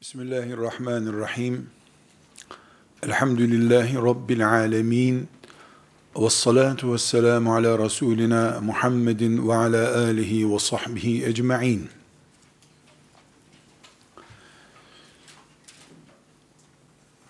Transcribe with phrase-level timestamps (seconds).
[0.00, 1.70] Bismillahirrahmanirrahim.
[3.02, 5.28] Elhamdülillahi Rabbil alemin.
[6.16, 11.88] Ve salatu ve selamu ala Resulina Muhammedin ve ala alihi ve sahbihi ecma'in.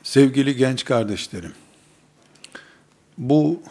[0.02, 1.52] Sevgili genç kardeşlerim,
[3.18, 3.62] bu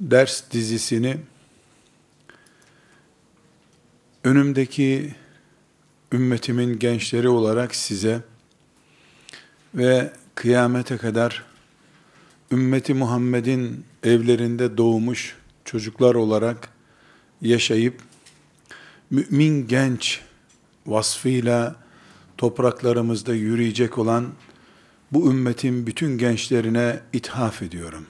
[0.00, 1.16] ders dizisini
[4.24, 5.14] önümdeki
[6.12, 8.22] ümmetimin gençleri olarak size
[9.78, 11.44] ve kıyamete kadar
[12.52, 16.68] ümmeti Muhammed'in evlerinde doğmuş çocuklar olarak
[17.42, 18.02] yaşayıp
[19.10, 20.20] mümin genç
[20.86, 21.76] vasfıyla
[22.36, 24.26] topraklarımızda yürüyecek olan
[25.12, 28.06] bu ümmetin bütün gençlerine ithaf ediyorum.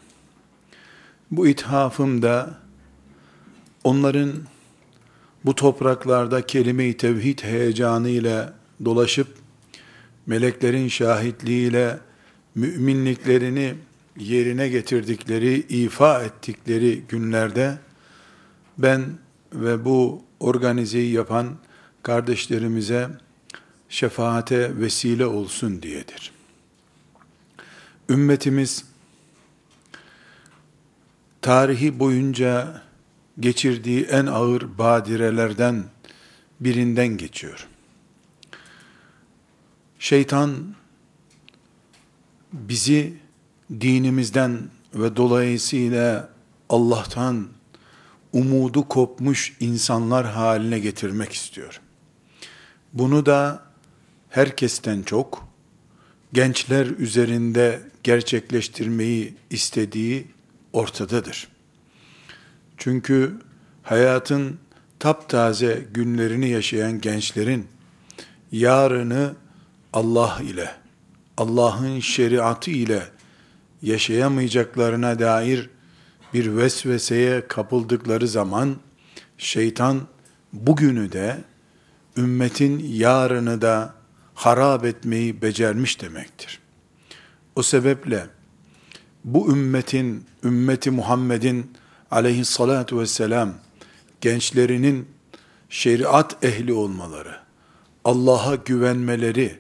[1.31, 2.59] Bu ithafım da
[3.85, 4.33] onların
[5.45, 8.49] bu topraklarda kelime-i tevhid heyecanı ile
[8.85, 9.29] dolaşıp
[10.29, 11.99] meleklerin şahitliğiyle
[12.55, 13.75] müminliklerini
[14.19, 17.79] yerine getirdikleri, ifa ettikleri günlerde
[18.79, 19.05] ben
[19.53, 21.57] ve bu organizeyi yapan
[22.03, 23.09] kardeşlerimize
[23.89, 26.33] şefaate vesile olsun diyedir.
[28.09, 28.85] Ümmetimiz
[31.43, 32.83] tarihi boyunca
[33.41, 35.85] geçirdiği en ağır badirelerden
[36.61, 37.68] birinden geçiyor.
[39.99, 40.75] Şeytan
[42.53, 43.15] bizi
[43.81, 46.31] dinimizden ve dolayısıyla
[46.69, 47.49] Allah'tan
[48.33, 51.81] umudu kopmuş insanlar haline getirmek istiyor.
[52.93, 53.63] Bunu da
[54.29, 55.49] herkesten çok
[56.33, 60.27] gençler üzerinde gerçekleştirmeyi istediği
[60.73, 61.49] ortadadır.
[62.77, 63.39] Çünkü
[63.83, 64.59] hayatın
[64.99, 67.67] taptaze günlerini yaşayan gençlerin
[68.53, 69.35] yarını
[69.93, 70.71] Allah ile,
[71.37, 73.03] Allah'ın şeriatı ile
[73.83, 75.71] yaşayamayacaklarına dair
[76.35, 78.77] bir vesveseye kapıldıkları zaman
[79.39, 80.01] şeytan
[80.53, 81.45] bugünü de
[82.17, 83.95] ümmetin yarını da
[84.35, 86.61] harap etmeyi becermiş demektir.
[87.57, 88.27] O sebeple
[89.25, 91.73] bu ümmetin, ümmeti Muhammed'in
[92.11, 93.55] aleyhissalatu vesselam
[94.21, 95.09] gençlerinin
[95.69, 97.37] şeriat ehli olmaları,
[98.05, 99.59] Allah'a güvenmeleri,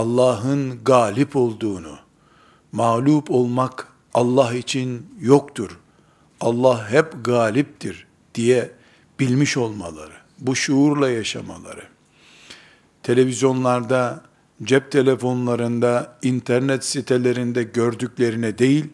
[0.00, 1.98] Allah'ın galip olduğunu,
[2.72, 5.78] mağlup olmak Allah için yoktur,
[6.40, 8.70] Allah hep galiptir diye
[9.18, 11.82] bilmiş olmaları, bu şuurla yaşamaları,
[13.02, 14.22] televizyonlarda,
[14.62, 18.86] cep telefonlarında, internet sitelerinde gördüklerine değil,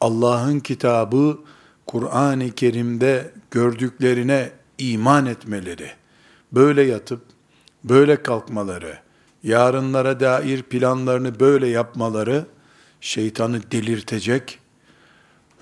[0.00, 1.38] Allah'ın kitabı,
[1.86, 5.90] Kur'an-ı Kerim'de gördüklerine iman etmeleri,
[6.52, 7.22] böyle yatıp,
[7.84, 9.09] böyle kalkmaları,
[9.42, 12.46] yarınlara dair planlarını böyle yapmaları,
[13.00, 14.58] şeytanı delirtecek,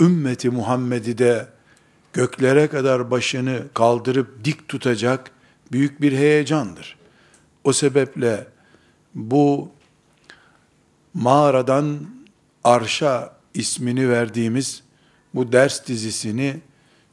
[0.00, 1.46] ümmeti Muhammed'i de
[2.12, 5.30] göklere kadar başını kaldırıp dik tutacak
[5.72, 6.96] büyük bir heyecandır.
[7.64, 8.46] O sebeple
[9.14, 9.70] bu
[11.14, 11.98] mağaradan
[12.64, 14.82] arşa ismini verdiğimiz
[15.34, 16.60] bu ders dizisini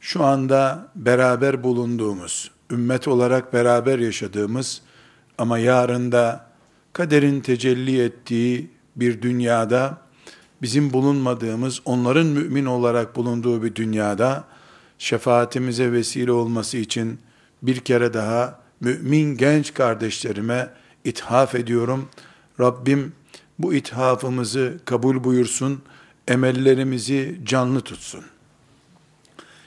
[0.00, 4.82] şu anda beraber bulunduğumuz, ümmet olarak beraber yaşadığımız
[5.38, 6.45] ama yarında
[6.96, 9.98] kaderin tecelli ettiği bir dünyada
[10.62, 14.44] bizim bulunmadığımız, onların mümin olarak bulunduğu bir dünyada
[14.98, 17.18] şefaatimize vesile olması için
[17.62, 20.70] bir kere daha mümin genç kardeşlerime
[21.04, 22.08] ithaf ediyorum.
[22.60, 23.12] Rabbim
[23.58, 25.82] bu ithafımızı kabul buyursun,
[26.28, 28.24] emellerimizi canlı tutsun.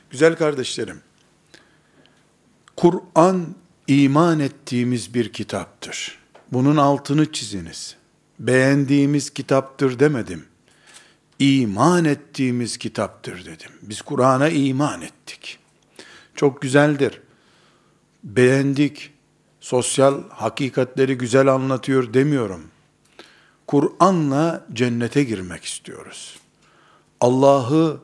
[0.09, 1.01] Güzel kardeşlerim,
[2.75, 3.55] Kur'an
[3.87, 6.18] iman ettiğimiz bir kitaptır.
[6.51, 7.95] Bunun altını çiziniz.
[8.39, 10.45] Beğendiğimiz kitaptır demedim.
[11.39, 13.71] İman ettiğimiz kitaptır dedim.
[13.81, 15.59] Biz Kur'an'a iman ettik.
[16.35, 17.21] Çok güzeldir.
[18.23, 19.13] Beğendik.
[19.59, 22.61] Sosyal hakikatleri güzel anlatıyor demiyorum.
[23.67, 26.39] Kur'an'la cennete girmek istiyoruz.
[27.21, 28.01] Allah'ı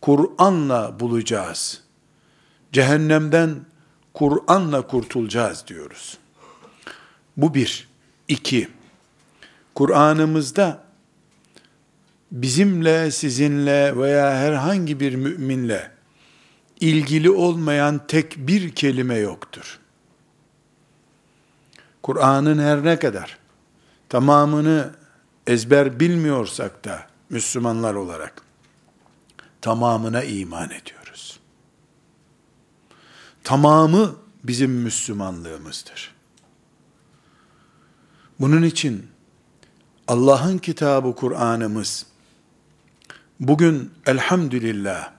[0.00, 1.82] Kur'an'la bulacağız.
[2.72, 3.66] Cehennemden
[4.14, 6.18] Kur'an'la kurtulacağız diyoruz.
[7.40, 7.88] Bu bir.
[8.28, 8.68] İki,
[9.74, 10.84] Kur'an'ımızda
[12.32, 15.90] bizimle, sizinle veya herhangi bir müminle
[16.80, 19.78] ilgili olmayan tek bir kelime yoktur.
[22.02, 23.38] Kur'an'ın her ne kadar
[24.08, 24.90] tamamını
[25.46, 28.42] ezber bilmiyorsak da Müslümanlar olarak
[29.60, 31.40] tamamına iman ediyoruz.
[33.44, 36.19] Tamamı bizim Müslümanlığımızdır.
[38.40, 39.06] Bunun için
[40.08, 42.06] Allah'ın kitabı Kur'an'ımız
[43.40, 45.12] bugün elhamdülillah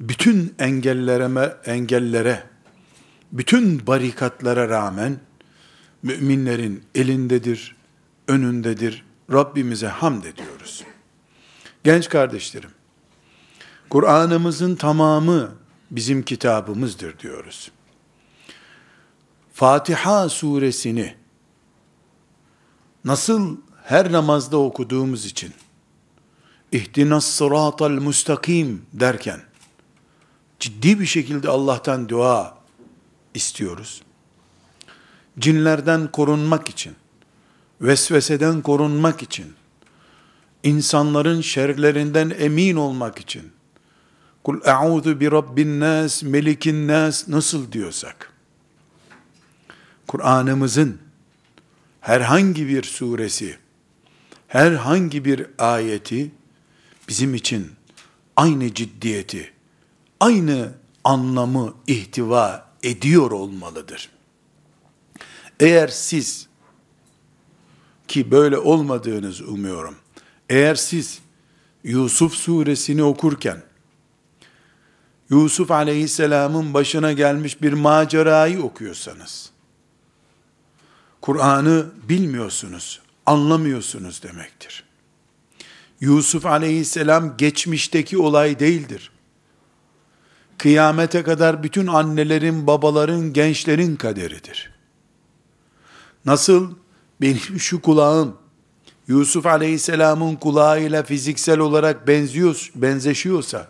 [0.00, 2.42] bütün engellere, engellere,
[3.32, 5.20] bütün barikatlara rağmen
[6.02, 7.76] müminlerin elindedir,
[8.28, 9.04] önündedir.
[9.32, 10.84] Rabbimize hamd ediyoruz.
[11.84, 12.70] Genç kardeşlerim,
[13.90, 15.52] Kur'an'ımızın tamamı
[15.90, 17.70] bizim kitabımızdır diyoruz.
[19.52, 21.19] Fatiha suresini
[23.04, 25.52] nasıl her namazda okuduğumuz için
[26.72, 29.40] ihtinas sıratal müstakim derken
[30.60, 32.58] ciddi bir şekilde Allah'tan dua
[33.34, 34.02] istiyoruz.
[35.38, 36.94] Cinlerden korunmak için,
[37.80, 39.54] vesveseden korunmak için,
[40.62, 43.52] insanların şerlerinden emin olmak için,
[44.44, 48.32] kul e'udhu bi rabbin nas, melikin nas nasıl diyorsak,
[50.06, 51.09] Kur'an'ımızın
[52.00, 53.56] herhangi bir suresi,
[54.48, 56.30] herhangi bir ayeti
[57.08, 57.72] bizim için
[58.36, 59.52] aynı ciddiyeti,
[60.20, 60.72] aynı
[61.04, 64.10] anlamı ihtiva ediyor olmalıdır.
[65.60, 66.46] Eğer siz
[68.08, 69.94] ki böyle olmadığınızı umuyorum.
[70.48, 71.18] Eğer siz
[71.84, 73.62] Yusuf suresini okurken
[75.30, 79.50] Yusuf aleyhisselamın başına gelmiş bir macerayı okuyorsanız
[81.20, 84.84] Kur'an'ı bilmiyorsunuz, anlamıyorsunuz demektir.
[86.00, 89.10] Yusuf aleyhisselam geçmişteki olay değildir.
[90.58, 94.72] Kıyamete kadar bütün annelerin, babaların, gençlerin kaderidir.
[96.24, 96.74] Nasıl
[97.20, 98.36] benim şu kulağım
[99.08, 103.68] Yusuf aleyhisselamın kulağıyla fiziksel olarak benziyor, benzeşiyorsa,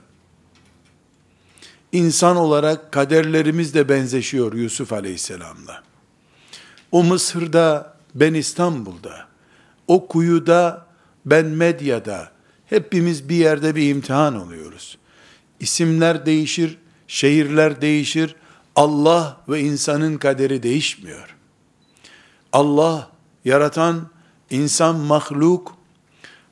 [1.93, 5.90] insan olarak kaderlerimiz de benzeşiyor Yusuf aleyhisselamla.
[6.93, 9.27] O Mısır'da, ben İstanbul'da,
[9.87, 10.87] o kuyuda,
[11.27, 12.31] ben medyada,
[12.67, 14.99] hepimiz bir yerde bir imtihan oluyoruz.
[15.61, 16.79] İsimler değişir,
[17.09, 18.37] şehirler değişir,
[18.77, 21.37] Allah ve insanın kaderi değişmiyor.
[22.53, 23.11] Allah,
[23.45, 24.09] yaratan
[24.51, 25.77] insan mahluk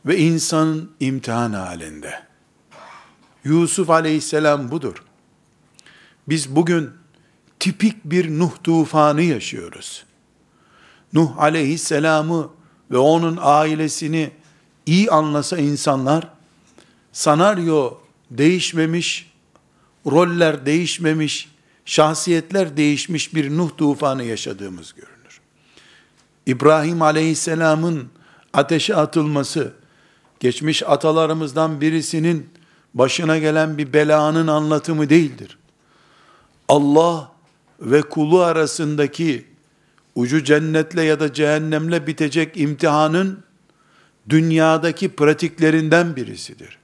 [0.07, 2.23] ve insan imtihan halinde.
[3.45, 5.05] Yusuf aleyhisselam budur.
[6.29, 6.91] Biz bugün
[7.61, 10.08] tipik bir Nuh tufanı yaşıyoruz.
[11.13, 12.51] Nuh aleyhisselamı
[12.91, 14.31] ve onun ailesini
[14.87, 16.29] iyi anlasa insanlar,
[17.13, 17.95] sanaryo
[18.31, 19.33] değişmemiş,
[20.07, 21.49] roller değişmemiş,
[21.85, 25.41] şahsiyetler değişmiş bir Nuh tufanı yaşadığımız görünür.
[26.47, 28.09] İbrahim aleyhisselamın
[28.53, 29.73] ateşe atılması,
[30.41, 32.51] geçmiş atalarımızdan birisinin
[32.95, 35.59] başına gelen bir belanın anlatımı değildir.
[36.69, 37.33] Allah
[37.81, 39.48] ve kulu arasındaki
[40.15, 43.45] ucu cennetle ya da cehennemle bitecek imtihanın
[44.29, 46.79] dünyadaki pratiklerinden birisidir.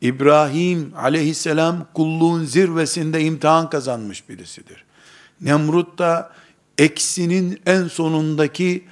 [0.00, 4.84] İbrahim aleyhisselam kulluğun zirvesinde imtihan kazanmış birisidir.
[5.40, 6.32] Nemrut da
[6.78, 8.84] eksinin en sonundaki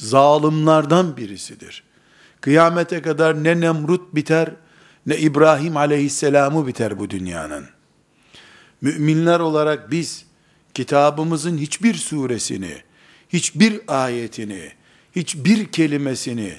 [0.00, 1.82] zalimlerden birisidir.
[2.40, 4.50] Kıyamete kadar ne Nemrut biter
[5.06, 7.66] ne İbrahim aleyhisselamı biter bu dünyanın.
[8.80, 10.24] Müminler olarak biz
[10.74, 12.82] kitabımızın hiçbir suresini,
[13.32, 14.72] hiçbir ayetini,
[15.16, 16.54] hiçbir kelimesini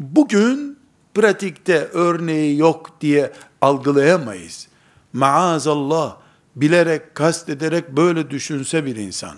[0.00, 0.78] bugün
[1.14, 4.68] pratikte örneği yok diye algılayamayız.
[5.12, 6.16] Maazallah
[6.56, 9.36] bilerek, kastederek böyle düşünse bir insan.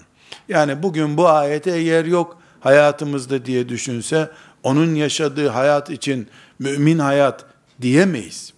[0.48, 4.30] Yani bugün bu ayete yer yok hayatımızda diye düşünse,
[4.62, 7.44] onun yaşadığı hayat için mümin hayat
[7.82, 8.52] diyemeyiz.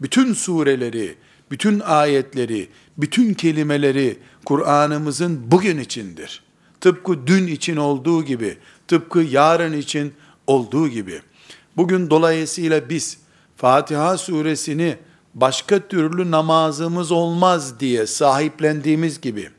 [0.00, 1.16] Bütün sureleri,
[1.50, 6.43] bütün ayetleri, bütün kelimeleri Kur'an'ımızın bugün içindir.
[6.84, 10.14] Tıpkı dün için olduğu gibi, tıpkı yarın için
[10.46, 11.20] olduğu gibi.
[11.76, 13.18] Bugün dolayısıyla biz
[13.56, 14.96] Fatiha suresini
[15.34, 19.50] başka türlü namazımız olmaz diye sahiplendiğimiz gibi,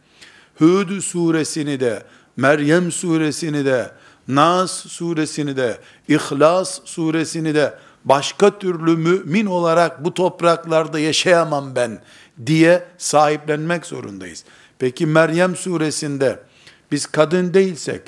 [0.60, 2.04] Hud suresini de,
[2.38, 3.92] Meryem suresini de,
[4.28, 5.78] Nas suresini de,
[6.08, 12.02] İhlas suresini de başka türlü mümin olarak bu topraklarda yaşayamam ben
[12.46, 14.44] diye sahiplenmek zorundayız.
[14.80, 16.40] Peki Meryem suresinde
[16.92, 18.02] biz kadın değilsek,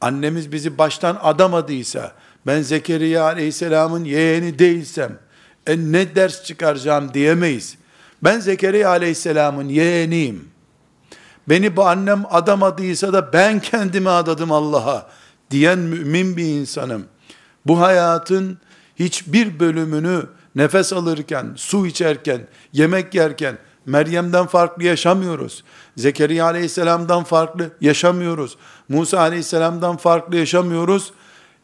[0.00, 2.12] annemiz bizi baştan adamadıysa,
[2.46, 5.18] ben Zekeriya aleyhisselamın yeğeni değilsem,
[5.66, 7.76] e ne ders çıkaracağım diyemeyiz.
[8.22, 10.48] Ben Zekeriya aleyhisselamın yeğeniyim.
[11.48, 15.10] Beni bu annem adamadıysa da ben kendimi adadım Allah'a
[15.50, 17.04] diyen mümin bir insanım.
[17.66, 18.58] Bu hayatın
[18.96, 22.40] hiçbir bölümünü nefes alırken, su içerken,
[22.72, 25.64] yemek yerken Meryem'den farklı yaşamıyoruz.
[25.96, 28.56] Zekeriya aleyhisselamdan farklı yaşamıyoruz.
[28.88, 31.12] Musa aleyhisselamdan farklı yaşamıyoruz.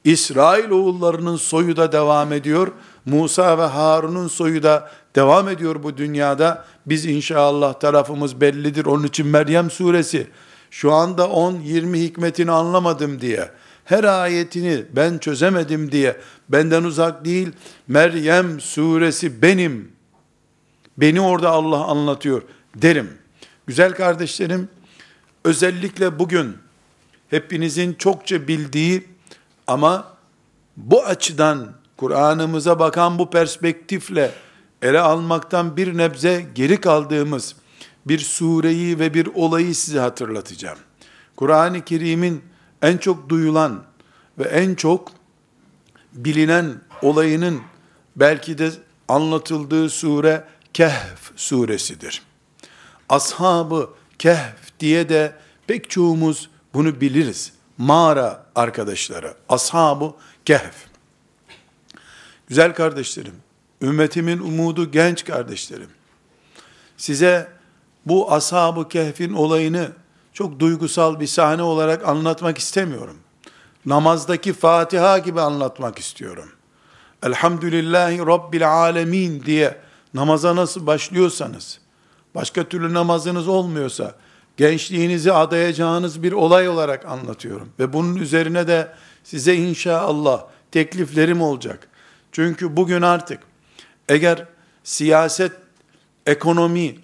[0.05, 2.69] İsrail oğullarının soyu da devam ediyor.
[3.07, 6.65] Musa ve Harun'un soyu da devam ediyor bu dünyada.
[6.87, 8.87] Biz inşallah tarafımız bellidir.
[8.87, 10.27] Onun için Meryem suresi
[10.71, 13.51] şu anda 10-20 hikmetini anlamadım diye,
[13.85, 16.17] her ayetini ben çözemedim diye
[16.49, 17.53] benden uzak değil.
[17.89, 19.94] Meryem suresi benim.
[20.97, 22.43] Beni orada Allah anlatıyor
[22.75, 23.19] derim.
[23.67, 24.69] Güzel kardeşlerim,
[25.45, 26.57] özellikle bugün
[27.31, 29.09] hepinizin çokça bildiği
[29.67, 30.15] ama
[30.77, 34.31] bu açıdan Kur'an'ımıza bakan bu perspektifle
[34.83, 37.57] ele almaktan bir nebze geri kaldığımız
[38.07, 40.79] bir sureyi ve bir olayı size hatırlatacağım.
[41.37, 42.43] Kur'an-ı Kerim'in
[42.83, 43.83] en çok duyulan
[44.39, 45.13] ve en çok
[46.13, 47.61] bilinen olayının
[48.17, 48.71] belki de
[49.09, 52.23] anlatıldığı sure Kehf suresidir.
[53.09, 57.53] Ashabı Kehf diye de pek çoğumuz bunu biliriz.
[57.79, 60.15] Mağara arkadaşları, ashabı
[60.45, 60.75] Kehf.
[62.49, 63.35] Güzel kardeşlerim,
[63.83, 65.91] ümmetimin umudu genç kardeşlerim.
[66.97, 67.49] Size
[68.07, 69.89] bu ashab-ı kehfin olayını
[70.33, 73.17] çok duygusal bir sahne olarak anlatmak istemiyorum.
[73.87, 76.53] Namazdaki Fatiha gibi anlatmak istiyorum.
[77.23, 79.84] Elhamdülillahi Rabbil Alemin diye
[80.15, 81.81] namaza nasıl başlıyorsanız,
[82.35, 84.15] başka türlü namazınız olmuyorsa,
[84.57, 87.69] gençliğinizi adayacağınız bir olay olarak anlatıyorum.
[87.79, 88.89] Ve bunun üzerine de
[89.25, 91.89] size inşallah tekliflerim olacak.
[92.33, 93.41] Çünkü bugün artık
[94.09, 94.45] eğer
[94.85, 95.53] siyaset,
[96.27, 96.97] ekonomi,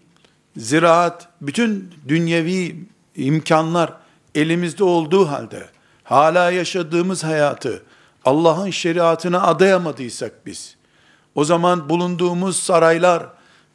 [0.57, 3.93] ziraat, bütün dünyevi imkanlar
[4.35, 5.69] elimizde olduğu halde
[6.05, 7.83] hala yaşadığımız hayatı
[8.25, 10.77] Allah'ın şeriatına adayamadıysak biz,
[11.35, 13.27] o zaman bulunduğumuz saraylar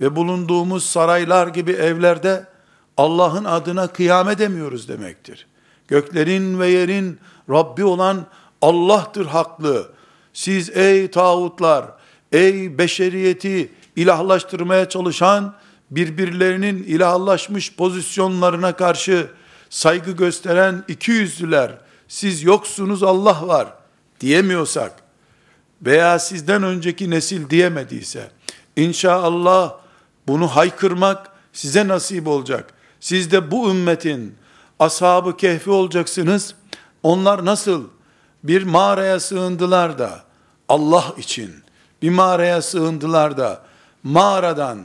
[0.01, 2.47] ve bulunduğumuz saraylar gibi evlerde
[2.97, 5.47] Allah'ın adına kıyam edemiyoruz demektir.
[5.87, 7.19] Göklerin ve yerin
[7.49, 8.25] Rabbi olan
[8.61, 9.87] Allah'tır haklı.
[10.33, 11.85] Siz ey tağutlar,
[12.31, 15.55] ey beşeriyeti ilahlaştırmaya çalışan
[15.91, 19.27] birbirlerinin ilahlaşmış pozisyonlarına karşı
[19.69, 23.67] saygı gösteren iki yüzlüler, siz yoksunuz Allah var
[24.19, 25.04] diyemiyorsak
[25.85, 28.31] veya sizden önceki nesil diyemediyse
[28.75, 29.73] inşallah
[30.27, 32.73] bunu haykırmak size nasip olacak.
[32.99, 34.35] Siz de bu ümmetin
[34.79, 36.55] ashabı kehfi olacaksınız.
[37.03, 37.83] Onlar nasıl
[38.43, 40.23] bir mağaraya sığındılar da
[40.69, 41.51] Allah için
[42.01, 43.61] bir mağaraya sığındılar da
[44.03, 44.79] mağaradan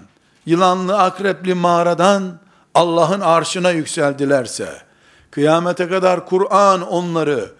[0.46, 2.38] yılanlı akrepli mağaradan
[2.74, 4.82] Allah'ın arşına yükseldilerse,
[5.30, 7.52] kıyamete kadar Kur'an onları,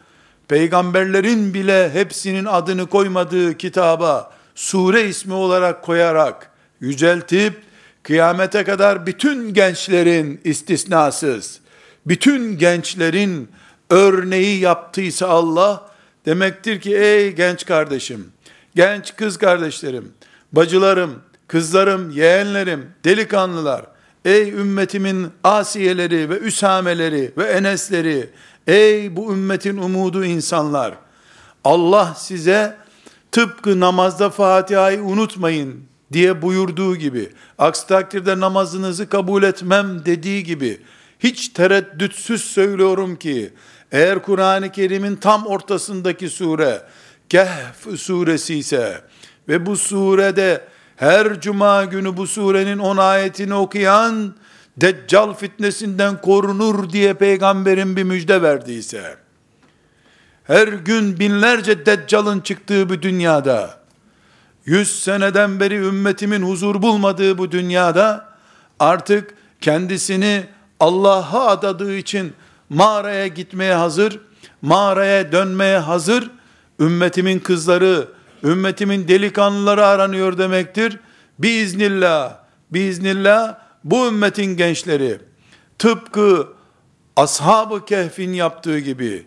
[0.51, 7.55] peygamberlerin bile hepsinin adını koymadığı kitaba, sure ismi olarak koyarak, yüceltip,
[8.03, 11.61] kıyamete kadar bütün gençlerin istisnasız,
[12.07, 13.49] bütün gençlerin
[13.91, 15.91] örneği yaptıysa Allah,
[16.27, 18.33] demektir ki ey genç kardeşim,
[18.75, 20.13] genç kız kardeşlerim,
[20.53, 23.83] bacılarım, kızlarım, yeğenlerim, delikanlılar,
[24.25, 28.31] ey ümmetimin asiyeleri ve üsameleri ve enesleri,
[28.71, 30.95] ey bu ümmetin umudu insanlar,
[31.65, 32.77] Allah size
[33.33, 40.81] tıpkı namazda Fatiha'yı unutmayın diye buyurduğu gibi, aksi takdirde namazınızı kabul etmem dediği gibi,
[41.19, 43.53] hiç tereddütsüz söylüyorum ki,
[43.93, 46.83] eğer Kur'an-ı Kerim'in tam ortasındaki sure,
[47.29, 49.01] Kehf suresi ise,
[49.49, 50.65] ve bu surede
[50.97, 54.35] her cuma günü bu surenin 10 ayetini okuyan
[54.77, 59.17] Deccal fitnesinden korunur diye peygamberin bir müjde verdiyse,
[60.45, 63.81] her gün binlerce Deccal'ın çıktığı bu dünyada,
[64.65, 68.29] yüz seneden beri ümmetimin huzur bulmadığı bu dünyada,
[68.79, 70.47] artık kendisini
[70.81, 72.33] Allah'a adadığı için
[72.69, 74.21] mağaraya gitmeye hazır,
[74.63, 76.31] mağaraya dönmeye hazır,
[76.81, 78.09] ümmetimin kızları,
[78.45, 80.99] ümmetimin delikanlıları aranıyor demektir.
[81.39, 82.35] Biiznillah,
[82.71, 85.19] biiznillah bu ümmetin gençleri
[85.79, 86.49] tıpkı
[87.17, 89.27] ashab-ı kehfin yaptığı gibi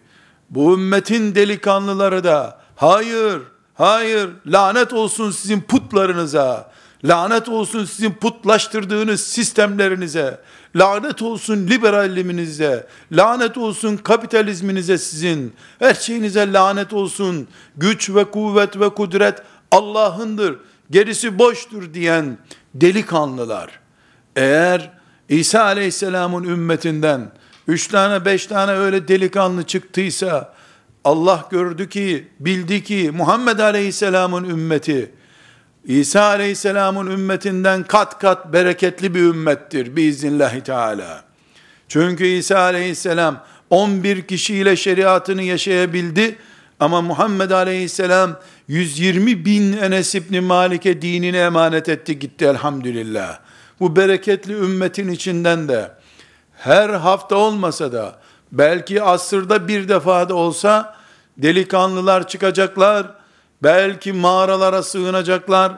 [0.49, 3.41] bu ümmetin delikanlıları da hayır,
[3.73, 6.71] hayır lanet olsun sizin putlarınıza,
[7.03, 10.41] lanet olsun sizin putlaştırdığınız sistemlerinize,
[10.75, 18.89] lanet olsun liberalizminize, lanet olsun kapitalizminize sizin, her şeyinize lanet olsun, güç ve kuvvet ve
[18.89, 19.41] kudret
[19.71, 20.59] Allah'ındır,
[20.91, 22.37] gerisi boştur diyen
[22.75, 23.82] delikanlılar,
[24.35, 24.91] eğer
[25.29, 27.31] İsa aleyhisselamın ümmetinden,
[27.67, 30.53] üç tane beş tane öyle delikanlı çıktıysa,
[31.03, 35.11] Allah gördü ki, bildi ki Muhammed aleyhisselamın ümmeti,
[35.85, 41.23] İsa aleyhisselamın ümmetinden kat kat bereketli bir ümmettir biiznillahü teala.
[41.87, 46.35] Çünkü İsa aleyhisselam 11 kişiyle şeriatını yaşayabildi
[46.79, 53.39] Ama Muhammed Aleyhisselam 120 bin Enes İbni Malik'e dinini emanet etti gitti elhamdülillah.
[53.83, 55.91] Bu bereketli ümmetin içinden de
[56.57, 58.15] her hafta olmasa da
[58.51, 60.95] belki asırda bir defa da olsa
[61.37, 63.07] delikanlılar çıkacaklar.
[63.63, 65.71] Belki mağaralara sığınacaklar.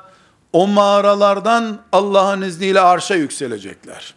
[0.54, 4.14] O mağaralardan Allah'ın izniyle arşa yükselecekler.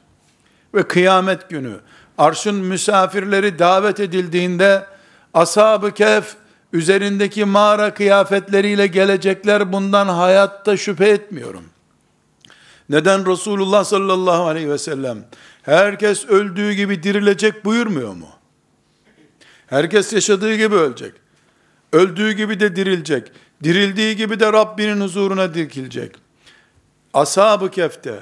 [0.75, 1.77] Ve kıyamet günü
[2.19, 4.87] arşın misafirleri davet edildiğinde
[5.35, 6.35] ashab-ı kehf
[6.73, 11.65] üzerindeki mağara kıyafetleriyle gelecekler bundan hayatta şüphe etmiyorum.
[12.89, 15.25] Neden Resulullah sallallahu aleyhi ve sellem
[15.63, 18.29] herkes öldüğü gibi dirilecek buyurmuyor mu?
[19.67, 21.13] Herkes yaşadığı gibi ölecek.
[21.93, 23.33] Öldüğü gibi de dirilecek.
[23.65, 26.17] Dirildiği gibi de Rabbinin huzuruna dikilecek.
[27.15, 28.21] Ashab-ı Kef'te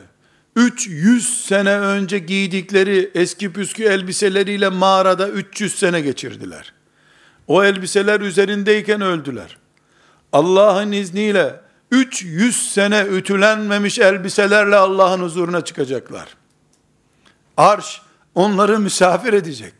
[0.56, 6.73] 300 sene önce giydikleri eski püskü elbiseleriyle mağarada 300 sene geçirdiler.
[7.46, 9.58] O elbiseler üzerindeyken öldüler.
[10.32, 16.37] Allah'ın izniyle 300 sene ütülenmemiş elbiselerle Allah'ın huzuruna çıkacaklar.
[17.57, 18.02] Arş
[18.35, 19.73] onları misafir edecek.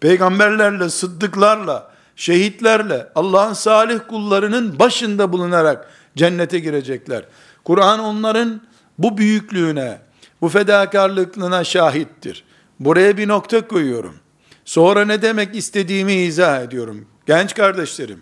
[0.00, 7.24] Peygamberlerle, sıddıklarla, şehitlerle, Allah'ın salih kullarının başında bulunarak cennete girecekler.
[7.64, 8.60] Kur'an onların
[8.98, 9.98] bu büyüklüğüne,
[10.40, 12.44] bu fedakarlıklığına şahittir.
[12.80, 14.16] Buraya bir nokta koyuyorum.
[14.64, 17.06] Sonra ne demek istediğimi izah ediyorum.
[17.26, 18.20] Genç kardeşlerim,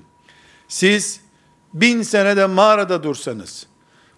[0.69, 1.21] siz
[1.75, 3.66] bin senede mağarada dursanız,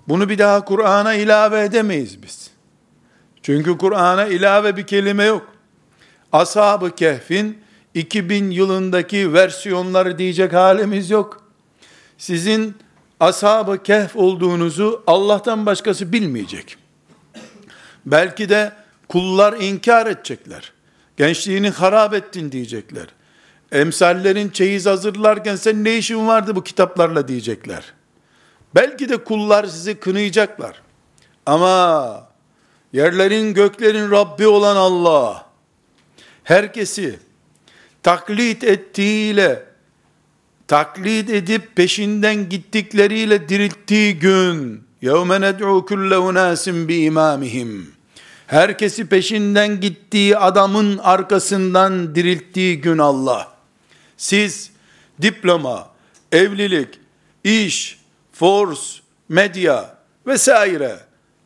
[0.09, 2.51] bunu bir daha Kur'an'a ilave edemeyiz biz.
[3.43, 5.47] Çünkü Kur'an'a ilave bir kelime yok.
[6.33, 7.59] Ashab-ı Kehf'in
[7.95, 11.43] 2000 yılındaki versiyonları diyecek halimiz yok.
[12.19, 12.77] Sizin
[13.21, 16.77] ashab-ı kehf olduğunuzu Allah'tan başkası bilmeyecek.
[18.07, 18.73] Belki de
[19.09, 20.73] kullar inkar edecekler.
[21.17, 23.07] Gençliğini harap ettin diyecekler.
[23.73, 27.93] Emsallerin çeyiz hazırlarken sen ne işin vardı bu kitaplarla diyecekler.
[28.75, 30.83] Belki de kullar sizi kınayacaklar.
[31.47, 32.29] Ama
[32.93, 35.47] yerlerin göklerin Rabbi olan Allah
[36.45, 37.19] herkesi
[38.03, 39.65] taklit ettiğiyle
[40.69, 47.93] taklit edip peşinden gittikleriyle dirilttiği gün yevme ned'u kulle unasim bi imamihim
[48.47, 53.58] herkesi peşinden gittiği adamın arkasından dirilttiği gün Allah
[54.19, 54.71] siz
[55.23, 55.89] diploma,
[56.33, 57.01] evlilik,
[57.45, 57.99] iş,
[58.33, 58.83] force,
[59.29, 60.97] medya vesaire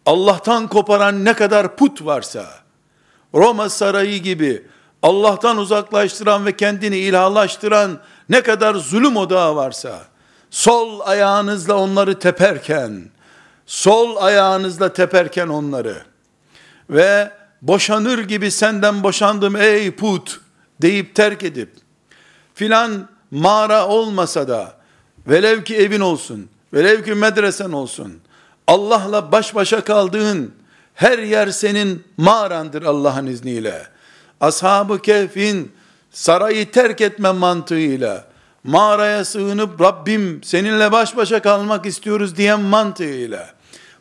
[0.07, 2.47] Allah'tan koparan ne kadar put varsa
[3.35, 4.67] Roma sarayı gibi
[5.03, 10.05] Allah'tan uzaklaştıran ve kendini ilahlaştıran ne kadar zulüm odağı varsa,
[10.51, 13.03] sol ayağınızla onları teperken,
[13.67, 16.03] sol ayağınızla teperken onları
[16.91, 17.31] ve
[17.63, 20.41] boşanır gibi senden boşandım ey put
[20.83, 21.71] deyip terk edip,
[22.55, 24.77] filan mağara olmasa da,
[25.27, 28.21] velev ki evin olsun, velev ki medresen olsun,
[28.67, 30.55] Allah'la baş başa kaldığın
[30.95, 33.87] her yer senin mağarandır Allah'ın izniyle.
[34.41, 35.73] Ashab-ı Kehf'in
[36.11, 38.25] sarayı terk etme mantığıyla,
[38.65, 43.55] mağaraya sığınıp Rabbim seninle baş başa kalmak istiyoruz diyen mantığıyla,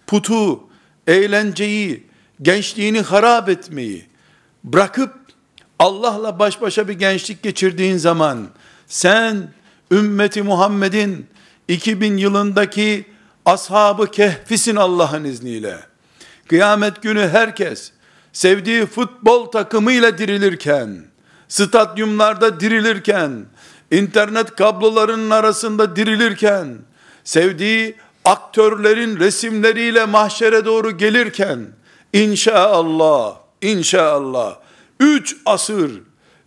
[0.08, 0.60] putu,
[1.08, 2.08] eğlenceyi,
[2.42, 4.06] gençliğini harap etmeyi
[4.64, 5.21] bırakıp
[5.82, 8.48] Allah'la baş başa bir gençlik geçirdiğin zaman
[8.88, 9.54] sen
[9.92, 11.28] ümmeti Muhammed'in
[11.68, 13.06] 2000 yılındaki
[13.46, 15.78] ashabı kehfisin Allah'ın izniyle.
[16.48, 17.92] Kıyamet günü herkes
[18.34, 21.06] sevdiği futbol takımıyla dirilirken,
[21.48, 23.46] stadyumlarda dirilirken,
[23.92, 26.78] internet kablolarının arasında dirilirken,
[27.24, 31.60] sevdiği aktörlerin resimleriyle mahşere doğru gelirken,
[32.14, 34.62] inşallah, inşallah,
[35.02, 35.92] üç asır,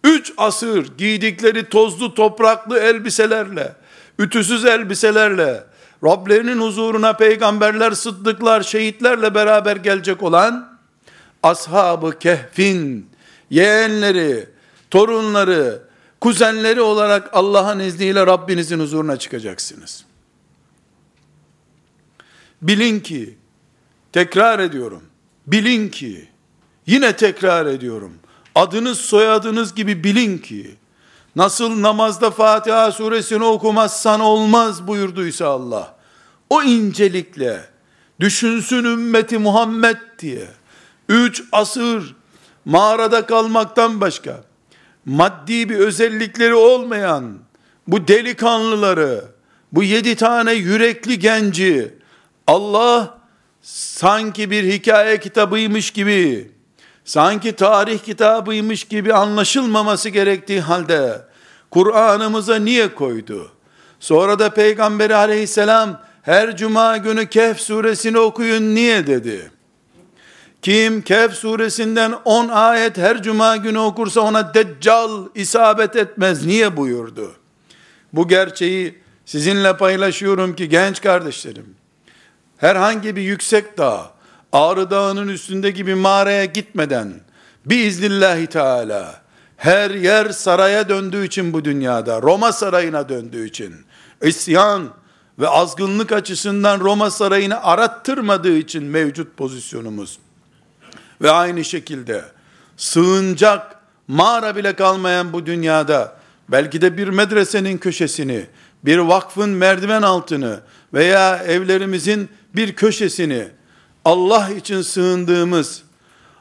[0.05, 3.77] üç asır giydikleri tozlu topraklı elbiselerle,
[4.19, 5.65] ütüsüz elbiselerle,
[6.05, 10.79] Rablerinin huzuruna peygamberler, sıddıklar, şehitlerle beraber gelecek olan,
[11.43, 13.11] ashab-ı kehfin
[13.51, 14.49] yeğenleri,
[14.91, 15.83] torunları,
[16.21, 20.05] kuzenleri olarak Allah'ın izniyle Rabbinizin huzuruna çıkacaksınız.
[22.63, 23.39] Bilin ki,
[24.13, 25.03] tekrar ediyorum,
[25.47, 26.29] bilin ki,
[26.87, 28.13] yine tekrar ediyorum,
[28.55, 30.77] adınız soyadınız gibi bilin ki,
[31.37, 35.95] nasıl namazda Fatiha suresini okumazsan olmaz buyurduysa Allah,
[36.51, 37.65] o incelikle,
[38.21, 40.49] düşünsün ümmeti Muhammed diye,
[41.09, 42.15] üç asır
[42.65, 44.45] mağarada kalmaktan başka,
[45.05, 47.39] maddi bir özellikleri olmayan
[47.87, 49.25] bu delikanlıları,
[49.73, 51.95] bu yedi tane yürekli genci,
[52.47, 53.19] Allah
[53.63, 56.54] sanki bir hikaye kitabıymış gibi,
[57.05, 61.23] sanki tarih kitabıymış gibi anlaşılmaması gerektiği halde,
[61.71, 63.53] Kur'an'ımıza niye koydu?
[64.01, 69.51] Sonra da Peygamberi aleyhisselam her cuma günü Kehf suresini okuyun niye dedi?
[70.63, 77.33] Kim Kehf suresinden 10 ayet her cuma günü okursa ona deccal isabet etmez niye buyurdu?
[78.13, 81.75] Bu gerçeği sizinle paylaşıyorum ki genç kardeşlerim,
[82.57, 84.14] herhangi bir yüksek dağ,
[84.55, 87.13] Ağrı Dağı'nın üstündeki bir mağaraya gitmeden,
[87.67, 89.21] biiznillahü teala,
[89.57, 93.75] her yer saraya döndüğü için bu dünyada, Roma sarayına döndüğü için,
[94.23, 94.89] isyan
[95.39, 100.19] ve azgınlık açısından Roma sarayını arattırmadığı için mevcut pozisyonumuz.
[101.23, 102.25] Ve aynı şekilde
[102.77, 103.77] sığınacak
[104.09, 106.17] mağara bile kalmayan bu dünyada
[106.49, 108.47] belki de bir medresenin köşesini,
[108.85, 110.61] bir vakfın merdiven altını
[110.95, 113.49] veya evlerimizin bir köşesini
[114.05, 115.83] Allah için sığındığımız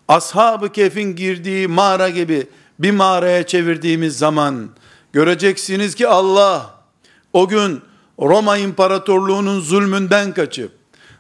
[0.08, 2.48] ashab-ı kefin girdiği mağara gibi
[2.80, 4.70] bir mağaraya çevirdiğimiz zaman
[5.14, 6.76] göreceksiniz ki Allah
[7.34, 7.82] o gün
[8.20, 10.72] Roma İmparatorluğu'nun zulmünden kaçıp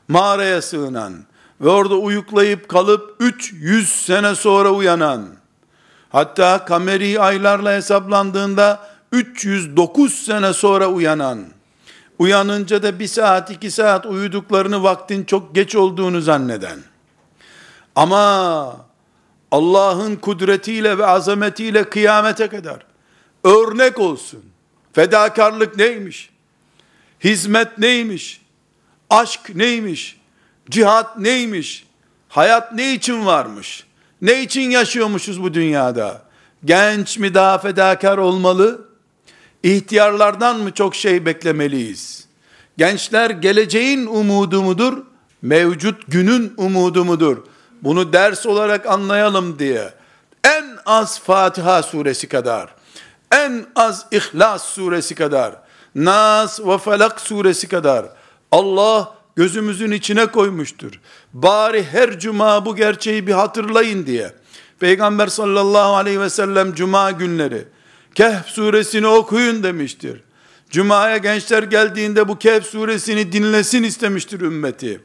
[0.08, 1.14] mağaraya sığınan
[1.62, 5.28] ve orada uyuklayıp kalıp 300 sene sonra uyanan
[6.10, 11.46] hatta kameri aylarla hesaplandığında 309 sene sonra uyanan
[12.19, 16.80] uyanınca da bir saat iki saat uyuduklarını vaktin çok geç olduğunu zanneden
[17.95, 18.86] ama
[19.52, 22.86] Allah'ın kudretiyle ve azametiyle kıyamete kadar
[23.43, 24.43] örnek olsun.
[24.93, 26.30] Fedakarlık neymiş?
[27.23, 28.41] Hizmet neymiş?
[29.10, 30.21] Aşk neymiş?
[30.69, 31.86] Cihat neymiş?
[32.30, 33.88] Hayat ne için varmış?
[34.21, 36.21] Ne için yaşıyormuşuz bu dünyada?
[36.65, 38.88] Genç mi daha fedakar olmalı?
[39.63, 42.26] İhtiyarlardan mı çok şey beklemeliyiz?
[42.78, 44.97] Gençler geleceğin umudu mudur?
[45.41, 47.38] Mevcut günün umudu mudur?
[47.82, 49.93] Bunu ders olarak anlayalım diye
[50.43, 52.76] en az Fatiha suresi kadar,
[53.32, 55.56] en az İhlas suresi kadar,
[55.95, 58.06] Nas ve Felak suresi kadar
[58.52, 60.99] Allah gözümüzün içine koymuştur.
[61.34, 64.34] Bari her cuma bu gerçeği bir hatırlayın diye.
[64.80, 67.65] Peygamber sallallahu aleyhi ve sellem cuma günleri
[68.15, 70.23] Kehf suresini okuyun demiştir.
[70.69, 75.02] Cuma'ya gençler geldiğinde bu Kehf suresini dinlesin istemiştir ümmeti.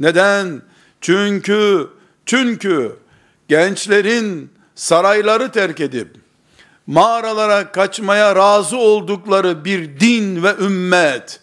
[0.00, 0.62] Neden?
[1.00, 1.88] Çünkü
[2.26, 2.96] çünkü
[3.48, 6.08] gençlerin sarayları terk edip
[6.86, 11.40] mağaralara kaçmaya razı oldukları bir din ve ümmet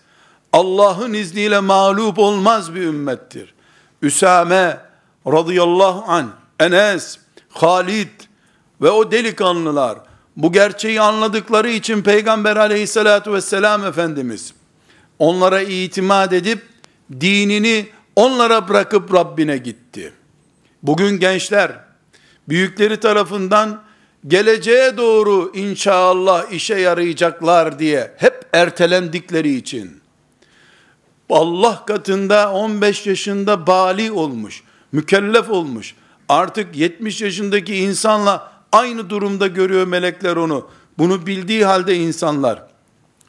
[0.54, 3.54] Allah'ın izniyle mağlup olmaz bir ümmettir.
[4.02, 4.80] Üsame
[5.28, 7.18] radıyallahu an, Enes,
[7.50, 8.22] Halid
[8.82, 9.98] ve o delikanlılar
[10.38, 14.54] bu gerçeği anladıkları için Peygamber aleyhissalatu vesselam Efendimiz
[15.20, 16.62] onlara itimat edip
[17.12, 20.14] dinini onlara bırakıp Rabbine gitti.
[20.84, 21.72] Bugün gençler
[22.50, 23.84] büyükleri tarafından
[24.28, 30.02] geleceğe doğru inşallah işe yarayacaklar diye hep ertelendikleri için
[31.30, 35.96] Allah katında 15 yaşında bali olmuş, mükellef olmuş.
[36.30, 40.68] Artık 70 yaşındaki insanla aynı durumda görüyor melekler onu.
[40.98, 42.64] Bunu bildiği halde insanlar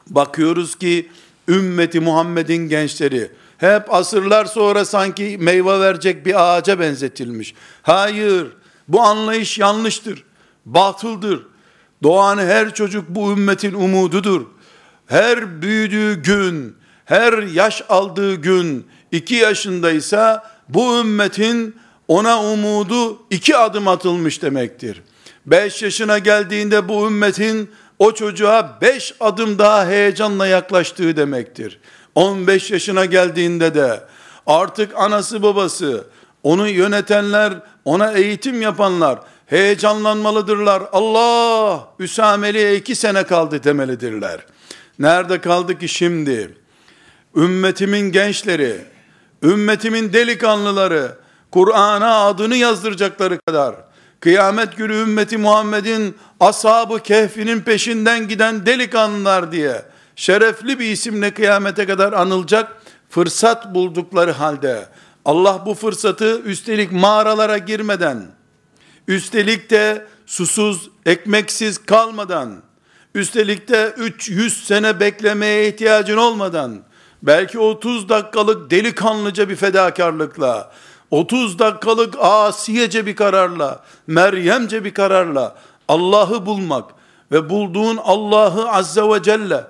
[0.06, 1.10] bakıyoruz ki
[1.48, 7.54] ümmeti Muhammed'in gençleri hep asırlar sonra sanki meyve verecek bir ağaca benzetilmiş.
[7.82, 8.46] Hayır,
[8.88, 10.24] bu anlayış yanlıştır,
[10.66, 11.46] batıldır.
[12.02, 14.42] Doğan her çocuk bu ümmetin umududur.
[15.06, 21.76] Her büyüdüğü gün, her yaş aldığı gün, iki yaşındaysa bu ümmetin
[22.08, 25.02] ona umudu iki adım atılmış demektir.
[25.46, 31.80] Beş yaşına geldiğinde bu ümmetin o çocuğa beş adım daha heyecanla yaklaştığı demektir.
[32.14, 34.00] 15 yaşına geldiğinde de
[34.46, 36.06] artık anası babası,
[36.42, 37.52] onu yönetenler,
[37.84, 40.82] ona eğitim yapanlar heyecanlanmalıdırlar.
[40.92, 44.40] Allah Üsameli'ye iki sene kaldı demelidirler.
[44.98, 46.58] Nerede kaldı ki şimdi?
[47.36, 48.84] Ümmetimin gençleri,
[49.42, 51.18] ümmetimin delikanlıları,
[51.50, 53.74] Kur'an'a adını yazdıracakları kadar,
[54.26, 59.82] kıyamet günü ümmeti Muhammed'in ashabı kehfinin peşinden giden delikanlılar diye,
[60.16, 64.86] şerefli bir isimle kıyamete kadar anılacak fırsat buldukları halde
[65.24, 68.26] Allah bu fırsatı üstelik mağaralara girmeden
[69.08, 72.62] üstelik de susuz, ekmeksiz kalmadan
[73.14, 76.78] üstelik de 300 sene beklemeye ihtiyacın olmadan
[77.22, 80.72] belki 30 dakikalık delikanlıca bir fedakarlıkla
[81.10, 85.56] 30 dakikalık asiyece bir kararla, Meryemce bir kararla
[85.88, 86.90] Allah'ı bulmak
[87.32, 89.64] ve bulduğun Allah'ı azze ve celle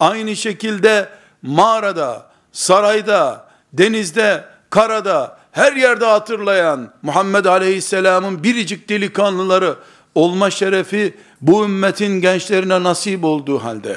[0.00, 1.08] Aynı şekilde
[1.42, 9.76] mağarada, sarayda, denizde, karada, her yerde hatırlayan Muhammed Aleyhisselam'ın biricik delikanlıları
[10.14, 13.96] olma şerefi bu ümmetin gençlerine nasip olduğu halde,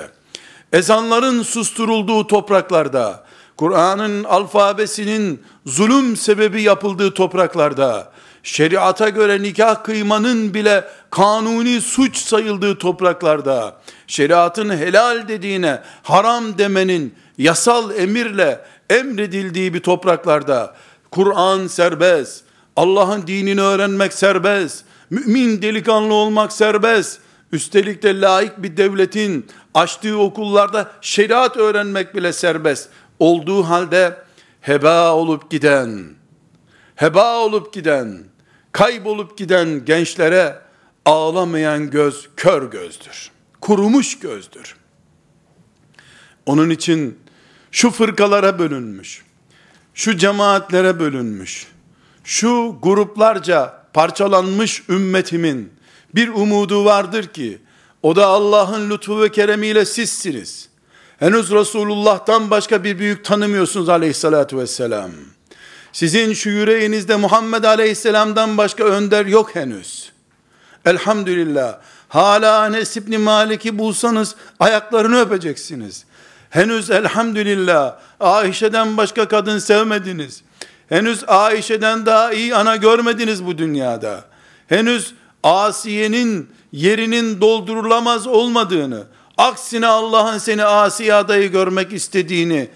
[0.73, 3.22] ezanların susturulduğu topraklarda,
[3.57, 8.11] Kur'an'ın alfabesinin zulüm sebebi yapıldığı topraklarda,
[8.43, 17.95] şeriata göre nikah kıymanın bile kanuni suç sayıldığı topraklarda, şeriatın helal dediğine haram demenin yasal
[17.95, 20.75] emirle emredildiği bir topraklarda,
[21.11, 22.43] Kur'an serbest,
[22.75, 27.19] Allah'ın dinini öğrenmek serbest, mümin delikanlı olmak serbest,
[27.51, 32.89] üstelik de laik bir devletin açtığı okullarda şeriat öğrenmek bile serbest
[33.23, 34.17] olduğu halde
[34.61, 36.05] heba olup giden,
[36.95, 38.23] heba olup giden,
[38.71, 40.61] kaybolup giden gençlere
[41.05, 43.31] ağlamayan göz kör gözdür.
[43.61, 44.75] Kurumuş gözdür.
[46.45, 47.19] Onun için
[47.71, 49.25] şu fırkalara bölünmüş,
[49.93, 51.67] şu cemaatlere bölünmüş,
[52.23, 55.73] şu gruplarca parçalanmış ümmetimin
[56.15, 57.61] bir umudu vardır ki,
[58.01, 60.72] o da Allah'ın lütfu ve keremiyle sizsiniz.
[61.23, 65.11] Henüz Resulullah'tan başka bir büyük tanımıyorsunuz aleyhissalatü vesselam.
[65.91, 70.11] Sizin şu yüreğinizde Muhammed aleyhisselamdan başka önder yok henüz.
[70.85, 71.77] Elhamdülillah.
[72.09, 76.05] Hala Enes İbni Malik'i bulsanız ayaklarını öpeceksiniz.
[76.49, 80.41] Henüz elhamdülillah Ayşe'den başka kadın sevmediniz.
[80.89, 84.25] Henüz Ayşe'den daha iyi ana görmediniz bu dünyada.
[84.67, 89.03] Henüz Asiye'nin yerinin doldurulamaz olmadığını,
[89.43, 92.69] aksine Allah'ın seni asi adayı görmek istediğini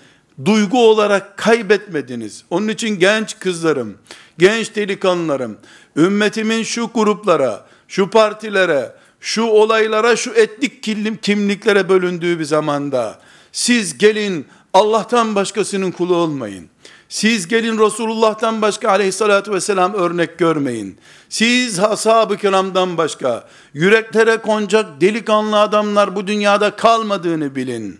[0.45, 2.43] duygu olarak kaybetmediniz.
[2.49, 3.97] Onun için genç kızlarım,
[4.37, 5.57] genç delikanlılarım,
[5.97, 10.83] ümmetimin şu gruplara, şu partilere, şu olaylara, şu etnik
[11.21, 13.19] kimliklere bölündüğü bir zamanda,
[13.51, 16.69] siz gelin Allah'tan başkasının kulu olmayın.
[17.09, 20.97] Siz gelin Resulullah'tan başka aleyhissalatü vesselam örnek görmeyin.
[21.29, 27.99] Siz ashab-ı kiramdan başka yüreklere konacak delikanlı adamlar bu dünyada kalmadığını bilin.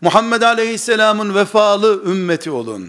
[0.00, 2.88] Muhammed aleyhisselamın vefalı ümmeti olun.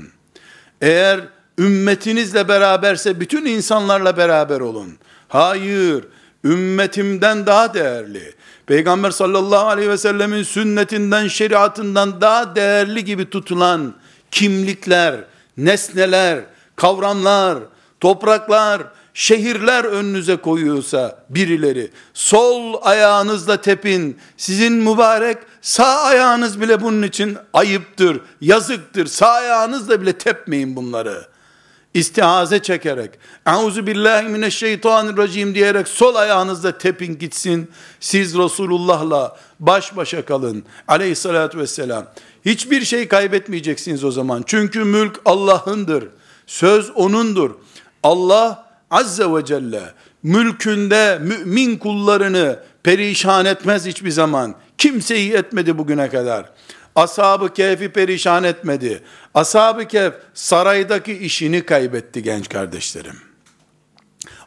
[0.81, 1.19] Eğer
[1.59, 4.97] ümmetinizle beraberse bütün insanlarla beraber olun.
[5.27, 6.05] Hayır,
[6.43, 8.33] ümmetimden daha değerli.
[8.65, 13.93] Peygamber sallallahu aleyhi ve sellemin sünnetinden, şeriatından daha değerli gibi tutulan
[14.31, 15.15] kimlikler,
[15.65, 16.39] nesneler,
[16.75, 17.57] kavramlar,
[17.99, 18.81] topraklar,
[19.13, 28.21] şehirler önünüze koyuyorsa birileri, sol ayağınızla tepin, sizin mübarek sağ ayağınız bile bunun için ayıptır,
[28.41, 29.05] yazıktır.
[29.05, 31.27] Sağ ayağınızla bile tepmeyin bunları.
[31.93, 33.11] İstihaze çekerek,
[33.47, 37.71] Euzu billahi mineşşeytanirracim diyerek sol ayağınızla tepin gitsin.
[37.99, 40.63] Siz Resulullah'la baş başa kalın.
[40.87, 42.05] Aleyhissalatü vesselam.
[42.45, 44.43] Hiçbir şey kaybetmeyeceksiniz o zaman.
[44.45, 46.07] Çünkü mülk Allah'ındır.
[46.47, 47.51] Söz O'nundur.
[48.03, 54.55] Allah Azze ve Celle mülkünde mümin kullarını perişan etmez hiçbir zaman.
[54.77, 56.51] Kimseyi etmedi bugüne kadar.
[56.95, 59.03] Ashab-ı Kehf'i perişan etmedi.
[59.33, 63.15] Ashab-ı Kehf saraydaki işini kaybetti genç kardeşlerim.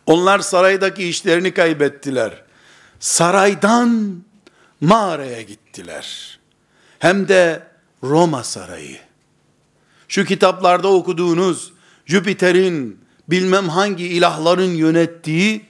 [0.06, 2.42] Onlar saraydaki işlerini kaybettiler.
[3.00, 4.22] Saraydan
[4.80, 6.38] mağaraya gittiler.
[6.98, 7.62] Hem de
[8.02, 8.98] Roma sarayı.
[10.08, 11.72] Şu kitaplarda okuduğunuz
[12.06, 15.66] Jüpiter'in bilmem hangi ilahların yönettiği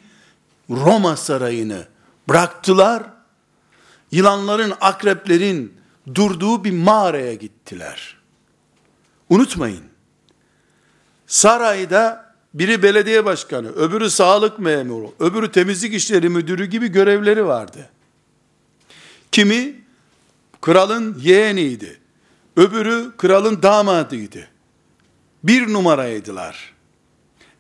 [0.71, 1.87] Roma sarayını
[2.29, 3.03] bıraktılar.
[4.11, 5.75] Yılanların, akreplerin
[6.14, 8.16] durduğu bir mağaraya gittiler.
[9.29, 9.85] Unutmayın.
[11.27, 17.90] Sarayda biri belediye başkanı, öbürü sağlık memuru, öbürü temizlik işleri müdürü gibi görevleri vardı.
[19.33, 19.75] Kimi
[20.61, 22.02] kralın yeğeniydi.
[22.57, 24.49] Öbürü kralın damadıydı.
[25.45, 26.75] Bir numaraydılar.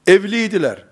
[0.06, 0.84] Evliydiler.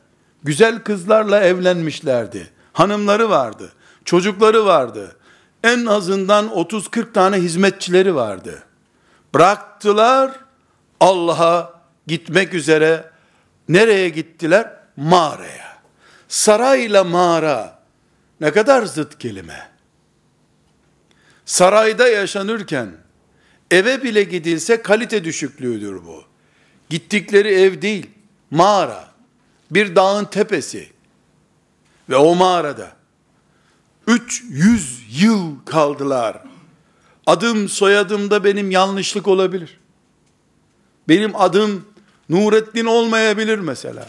[0.43, 2.51] Güzel kızlarla evlenmişlerdi.
[2.73, 3.73] Hanımları vardı.
[4.05, 5.17] Çocukları vardı.
[5.65, 8.63] En azından 30-40 tane hizmetçileri vardı.
[9.35, 10.31] Bıraktılar
[11.01, 13.11] Allah'a gitmek üzere
[13.69, 14.77] nereye gittiler?
[14.97, 15.79] Mağaraya.
[16.29, 17.79] Sarayla mağara
[18.41, 19.69] ne kadar zıt kelime.
[21.45, 22.93] Sarayda yaşanırken
[23.71, 26.25] eve bile gidilse kalite düşüklüğüdür bu.
[26.91, 28.07] Gittikleri ev değil,
[28.51, 29.11] mağara.
[29.71, 30.91] Bir dağın tepesi.
[32.09, 32.93] Ve o mağarada
[34.07, 36.43] 300 yıl kaldılar.
[37.27, 39.81] Adım soyadımda benim yanlışlık olabilir.
[41.09, 41.85] Benim adım
[42.29, 44.09] Nurettin olmayabilir mesela.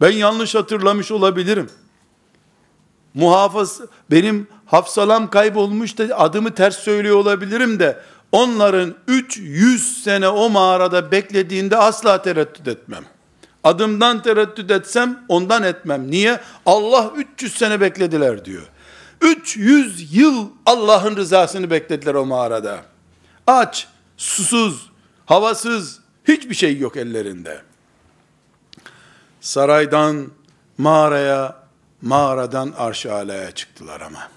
[0.00, 1.70] Ben yanlış hatırlamış olabilirim.
[3.14, 8.02] Muhafız benim hafsalam kaybolmuş da adımı ters söylüyor olabilirim de
[8.34, 13.04] onların 300 sene o mağarada beklediğinde asla tereddüt etmem.
[13.64, 16.10] Adımdan tereddüt etsem ondan etmem.
[16.10, 16.40] Niye?
[16.66, 18.62] Allah 300 sene beklediler diyor.
[19.20, 22.82] 300 yıl Allah'ın rızasını beklediler o mağarada.
[23.46, 24.90] Aç, susuz,
[25.26, 27.62] havasız, hiçbir şey yok ellerinde.
[29.40, 30.30] Saraydan
[30.78, 31.56] mağaraya,
[32.02, 34.28] mağaradan arş alaya çıktılar ama.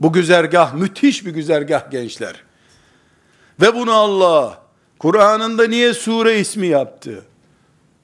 [0.00, 2.44] Bu güzergah müthiş bir güzergah gençler.
[3.60, 4.62] Ve bunu Allah
[4.98, 7.24] Kur'an'ında niye sure ismi yaptı?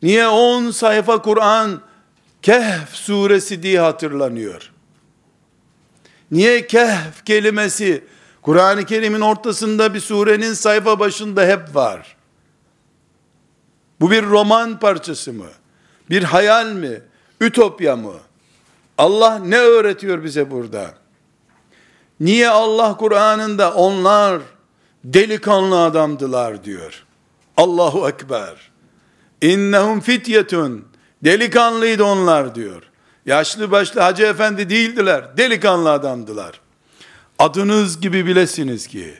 [0.03, 1.81] Niye 10 sayfa Kur'an
[2.43, 4.73] Kehf suresi diye hatırlanıyor?
[6.31, 8.05] Niye Kehf kelimesi
[8.43, 12.17] Kur'an-ı Kerim'in ortasında bir surenin sayfa başında hep var?
[14.01, 15.47] Bu bir roman parçası mı?
[16.11, 17.03] Bir hayal mi?
[17.41, 18.15] Ütopya mı?
[18.99, 20.95] Allah ne öğretiyor bize burada?
[22.21, 24.43] Niye Allah Kur'an'ında onlar
[25.15, 27.05] delikanlı adamdılar diyor.
[27.57, 28.71] Allahu Ekber.
[29.43, 30.85] İnnehum fityetun.
[31.25, 32.83] Delikanlıydı onlar diyor.
[33.27, 35.37] Yaşlı başlı hacı efendi değildiler.
[35.37, 36.61] Delikanlı adamdılar.
[37.39, 39.15] Adınız gibi bilesiniz ki.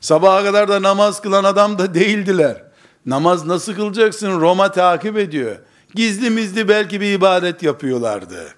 [0.00, 2.62] Sabaha kadar da namaz kılan adam da değildiler.
[3.06, 4.40] Namaz nasıl kılacaksın?
[4.40, 5.56] Roma takip ediyor.
[5.94, 8.54] Gizli mizli belki bir ibadet yapıyorlardı.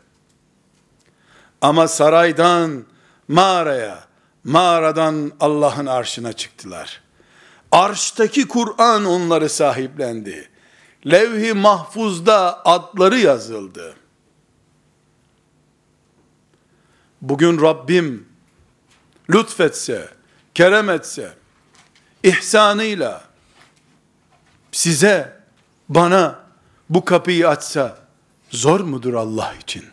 [1.60, 2.84] Ama saraydan
[3.28, 3.98] mağaraya,
[4.48, 7.02] mağaradan Allah'ın arşına çıktılar.
[7.72, 10.48] Arştaki Kur'an onları sahiplendi.
[11.06, 13.96] Levh-i mahfuzda adları yazıldı.
[17.22, 18.28] Bugün Rabbim
[19.30, 20.08] lütfetse,
[20.54, 21.34] kerem etse,
[22.22, 23.24] ihsanıyla
[24.72, 25.40] size,
[25.88, 26.40] bana
[26.90, 27.98] bu kapıyı açsa
[28.50, 29.84] zor mudur Allah için?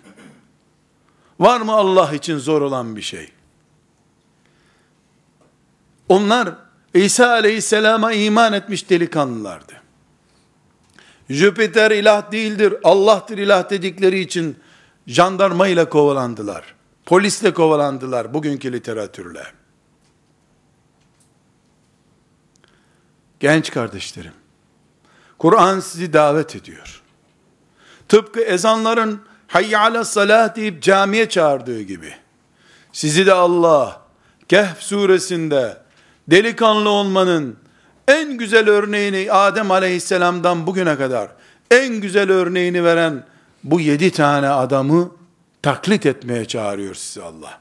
[1.40, 3.32] Var mı Allah için zor olan bir şey?
[6.10, 6.50] Onlar
[6.94, 9.74] İsa aleyhisselama iman etmiş delikanlılardı.
[11.30, 14.60] Jüpiter ilah değildir, Allah'tır ilah dedikleri için
[15.08, 16.76] jandarma ile kovalandılar.
[17.06, 19.44] Polisle kovalandılar bugünkü literatürle.
[23.40, 24.34] Genç kardeşlerim,
[25.38, 27.02] Kur'an sizi davet ediyor.
[28.08, 32.14] Tıpkı ezanların hayy ala salah deyip camiye çağırdığı gibi.
[32.92, 34.06] Sizi de Allah
[34.48, 35.78] Kehf suresinde
[36.32, 37.58] delikanlı olmanın
[38.08, 41.30] en güzel örneğini Adem aleyhisselamdan bugüne kadar
[41.72, 43.24] en güzel örneğini veren
[43.64, 45.12] bu yedi tane adamı
[45.62, 47.60] taklit etmeye çağırıyor sizi Allah.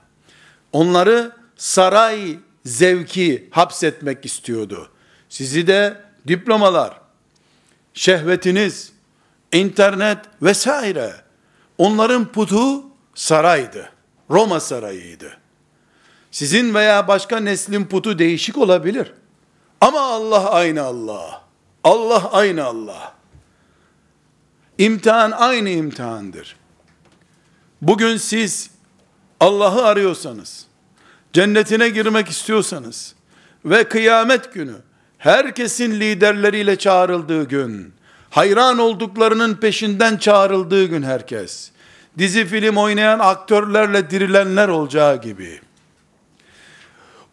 [0.73, 4.91] Onları saray zevki hapsetmek istiyordu.
[5.29, 7.01] Sizi de diplomalar,
[7.95, 8.93] şehvetiniz,
[9.53, 11.13] internet vesaire
[11.79, 12.83] onların putu
[13.15, 13.91] saraydı.
[14.31, 15.37] Roma sarayıydı.
[16.35, 19.13] Sizin veya başka neslin putu değişik olabilir.
[19.81, 21.43] Ama Allah aynı Allah.
[21.85, 23.15] Allah aynı Allah.
[24.79, 26.57] İmtihan aynı imtihandır.
[27.83, 28.71] Bugün siz
[29.41, 30.67] Allah'ı arıyorsanız,
[31.33, 33.15] cennetine girmek istiyorsanız
[33.65, 34.77] ve kıyamet günü
[35.19, 37.95] herkesin liderleriyle çağrıldığı gün,
[38.31, 41.71] hayran olduklarının peşinden çağrıldığı gün herkes,
[42.19, 45.61] dizi film oynayan aktörlerle dirilenler olacağı gibi,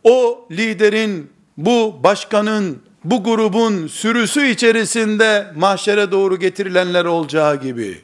[0.04, 8.02] o liderin, bu başkanın, bu grubun sürüsü içerisinde mahşere doğru getirilenler olacağı gibi,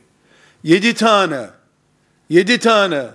[0.63, 1.49] yedi tane,
[2.29, 3.05] yedi tane,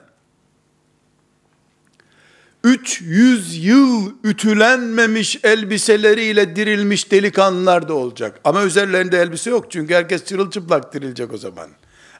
[2.64, 8.40] 300 yıl ütülenmemiş elbiseleriyle dirilmiş delikanlılar da olacak.
[8.44, 11.68] Ama üzerlerinde elbise yok çünkü herkes çırılçıplak dirilecek o zaman.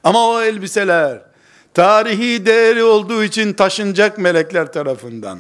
[0.05, 1.23] Ama o elbiseler
[1.75, 5.39] tarihi değeri olduğu için taşınacak melekler tarafından.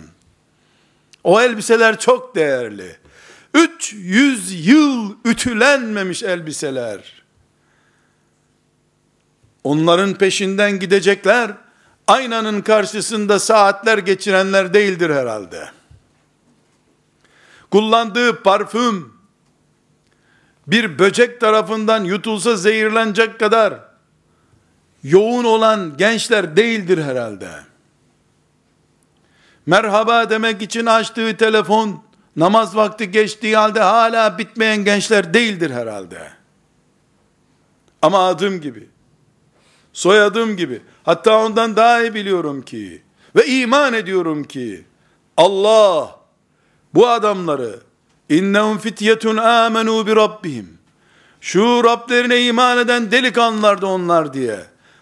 [1.25, 2.97] O elbiseler çok değerli.
[3.55, 7.23] 300 yıl ütülenmemiş elbiseler.
[9.65, 11.51] Onların peşinden gidecekler.
[12.07, 15.71] Aynanın karşısında saatler geçirenler değildir herhalde.
[17.71, 19.13] Kullandığı parfüm
[20.67, 23.75] bir böcek tarafından yutulsa zehirlenecek kadar
[25.03, 27.72] yoğun olan gençler değildir herhalde
[29.67, 32.03] merhaba demek için açtığı telefon,
[32.37, 36.33] namaz vakti geçtiği halde hala bitmeyen gençler değildir herhalde.
[38.03, 38.89] Ama adım gibi,
[39.93, 43.03] soyadım gibi, hatta ondan daha iyi biliyorum ki,
[43.37, 44.85] ve iman ediyorum ki,
[45.37, 46.21] Allah,
[46.95, 47.81] bu adamları,
[48.29, 50.79] innehum fityetun amenu bi rabbihim,
[51.41, 54.61] şu Rablerine iman eden delikanlılardı onlar diye,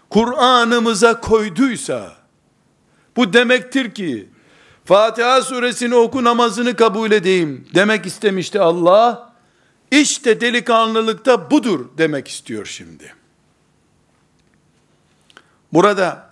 [0.09, 2.15] Kur'an'ımıza koyduysa,
[3.15, 4.29] bu demektir ki,
[4.85, 9.31] Fatiha suresini oku namazını kabul edeyim demek istemişti Allah.
[9.91, 13.13] İşte delikanlılıkta budur demek istiyor şimdi.
[15.73, 16.29] Burada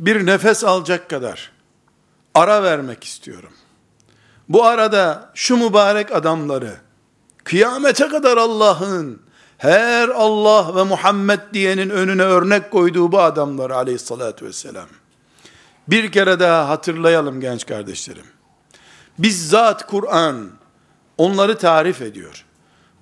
[0.00, 1.52] bir nefes alacak kadar
[2.34, 3.52] ara vermek istiyorum.
[4.48, 6.76] Bu arada şu mübarek adamları
[7.44, 9.22] kıyamete kadar Allah'ın
[9.58, 14.88] her Allah ve Muhammed diyenin önüne örnek koyduğu bu adamları aleyhissalatü vesselam.
[15.88, 18.26] Bir kere daha hatırlayalım genç kardeşlerim.
[19.18, 20.50] Bizzat Kur'an
[21.18, 22.44] onları tarif ediyor.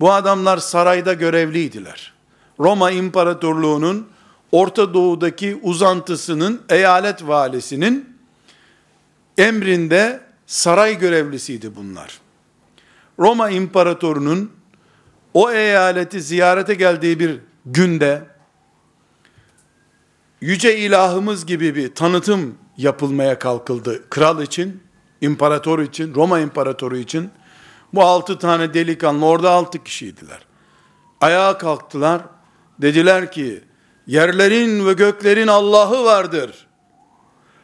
[0.00, 2.12] Bu adamlar sarayda görevliydiler.
[2.60, 4.08] Roma İmparatorluğu'nun
[4.52, 8.16] Orta Doğu'daki uzantısının eyalet valisinin
[9.38, 12.20] emrinde saray görevlisiydi bunlar.
[13.18, 14.52] Roma İmparatorunun
[15.34, 18.22] o eyaleti ziyarete geldiği bir günde
[20.40, 24.82] yüce ilahımız gibi bir tanıtım yapılmaya kalkıldı kral için,
[25.20, 27.30] imparator için, Roma imparatoru için.
[27.94, 30.38] Bu altı tane delikanlı orada altı kişiydiler.
[31.20, 32.22] Ayağa kalktılar.
[32.78, 33.64] Dediler ki
[34.06, 36.66] yerlerin ve göklerin Allah'ı vardır.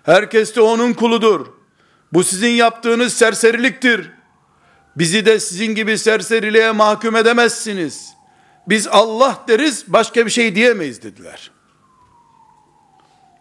[0.03, 1.47] Herkes de onun kuludur.
[2.13, 4.11] Bu sizin yaptığınız serseriliktir.
[4.97, 8.15] Bizi de sizin gibi serseriliğe mahkum edemezsiniz.
[8.69, 11.51] Biz Allah deriz başka bir şey diyemeyiz dediler.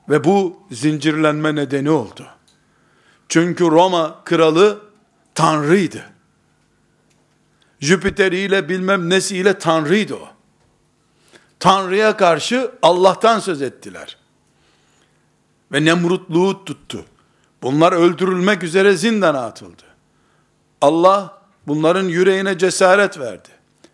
[0.09, 2.27] Ve bu zincirlenme nedeni oldu.
[3.29, 4.81] Çünkü Roma kralı
[5.35, 6.03] tanrıydı.
[7.79, 10.27] Jüpiter'iyle bilmem nesiyle tanrıydı o.
[11.59, 14.17] Tanrı'ya karşı Allah'tan söz ettiler.
[15.71, 17.05] Ve Nemrutluğu tuttu.
[17.63, 19.83] Bunlar öldürülmek üzere zindana atıldı.
[20.81, 23.49] Allah bunların yüreğine cesaret verdi.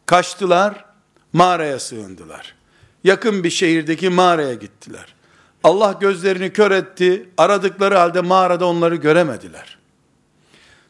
[0.05, 0.85] Kaçtılar,
[1.33, 2.55] mağaraya sığındılar.
[3.03, 5.15] Yakın bir şehirdeki mağaraya gittiler.
[5.63, 7.29] Allah gözlerini kör etti.
[7.37, 9.77] Aradıkları halde mağarada onları göremediler.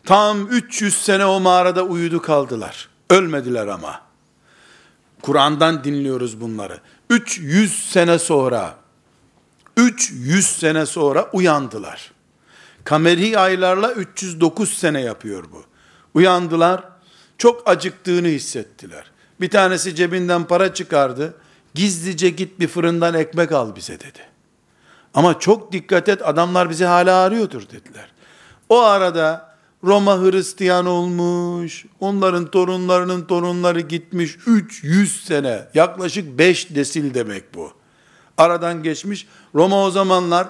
[0.06, 2.90] Tam 300 sene o mağarada uyudu kaldılar.
[3.10, 4.02] Ölmediler ama.
[5.22, 6.80] Kur'an'dan dinliyoruz bunları.
[7.10, 8.76] 300 sene sonra
[9.78, 12.12] 300 sene sonra uyandılar.
[12.84, 15.64] Kameri aylarla 309 sene yapıyor bu.
[16.14, 16.84] Uyandılar.
[17.38, 19.12] Çok acıktığını hissettiler.
[19.42, 21.34] Bir tanesi cebinden para çıkardı.
[21.74, 24.31] Gizlice git bir fırından ekmek al bize dedi.
[25.14, 28.12] Ama çok dikkat et adamlar bizi hala arıyordur dediler.
[28.70, 29.52] O arada
[29.84, 37.72] Roma Hristiyan olmuş, onların torunlarının torunları gitmiş 300 sene, yaklaşık 5 desil demek bu.
[38.38, 39.28] Aradan geçmiş.
[39.56, 40.48] Roma o zamanlar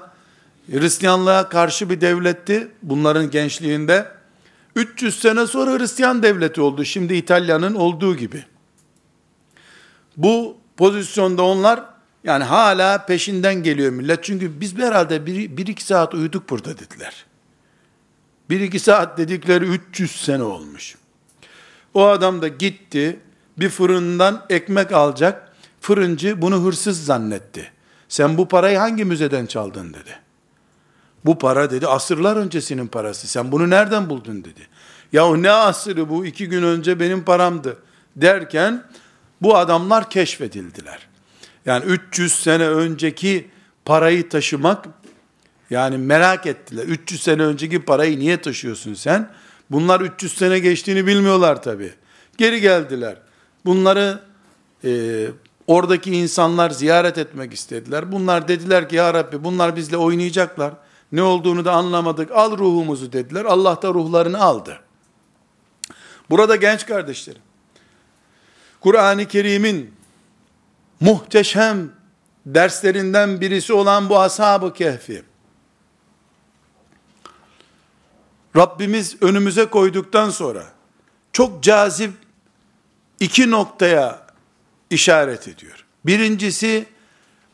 [0.72, 4.12] Hristiyanlığa karşı bir devletti bunların gençliğinde.
[4.76, 6.86] 300 sene sonra Hristiyan devleti oldu.
[6.86, 8.46] Şimdi İtalya'nın olduğu gibi.
[10.18, 11.91] Bu pozisyonda onlar
[12.24, 14.24] yani hala peşinden geliyor millet.
[14.24, 17.26] Çünkü biz herhalde bir, bir iki saat uyuduk burada dediler.
[18.50, 20.96] Bir iki saat dedikleri 300 sene olmuş.
[21.94, 23.20] O adam da gitti
[23.58, 25.52] bir fırından ekmek alacak.
[25.82, 27.72] Fırıncı bunu hırsız zannetti.
[28.10, 30.20] Sen bu parayı hangi müzeden çaldın dedi.
[31.26, 33.28] Bu para dedi asırlar öncesinin parası.
[33.28, 34.68] Sen bunu nereden buldun dedi.
[35.14, 37.78] Ya ne asırı bu iki gün önce benim paramdı
[38.16, 38.84] derken
[39.42, 41.11] bu adamlar keşfedildiler.
[41.66, 43.50] Yani 300 sene önceki
[43.86, 44.86] parayı taşımak
[45.70, 46.84] yani merak ettiler.
[46.84, 49.30] 300 sene önceki parayı niye taşıyorsun sen?
[49.72, 51.94] Bunlar 300 sene geçtiğini bilmiyorlar tabi.
[52.38, 53.18] Geri geldiler.
[53.66, 54.20] Bunları
[54.84, 55.28] e,
[55.68, 58.12] oradaki insanlar ziyaret etmek istediler.
[58.12, 60.74] Bunlar dediler ki ya Rabbi bunlar bizle oynayacaklar.
[61.12, 62.32] Ne olduğunu da anlamadık.
[62.32, 63.46] Al ruhumuzu dediler.
[63.46, 64.80] Allah da ruhlarını aldı.
[66.30, 67.42] Burada genç kardeşlerim,
[68.80, 69.94] Kur'an-ı Kerim'in
[71.02, 71.92] muhteşem
[72.46, 75.24] derslerinden birisi olan bu ashab-ı kehfi,
[78.56, 80.64] Rabbimiz önümüze koyduktan sonra,
[81.34, 82.12] çok cazip
[83.20, 84.28] iki noktaya
[84.90, 85.86] işaret ediyor.
[86.06, 86.86] Birincisi,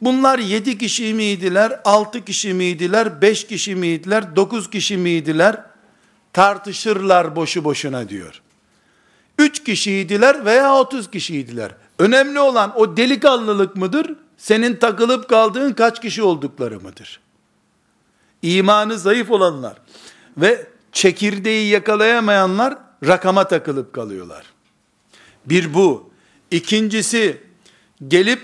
[0.02, 5.62] bunlar yedi kişi miydiler, altı kişi miydiler, beş kişi miydiler, dokuz kişi miydiler,
[6.34, 8.41] tartışırlar boşu boşuna diyor.
[9.39, 11.72] Üç kişiydiler veya otuz kişiydiler.
[12.00, 14.16] Önemli olan o delikanlılık mıdır?
[14.38, 17.20] Senin takılıp kaldığın kaç kişi oldukları mıdır?
[18.41, 19.78] İmanı zayıf olanlar
[20.38, 22.78] ve çekirdeği yakalayamayanlar
[23.08, 24.45] rakama takılıp kalıyorlar.
[25.45, 26.10] Bir bu.
[26.52, 27.41] İkincisi
[28.08, 28.41] gelip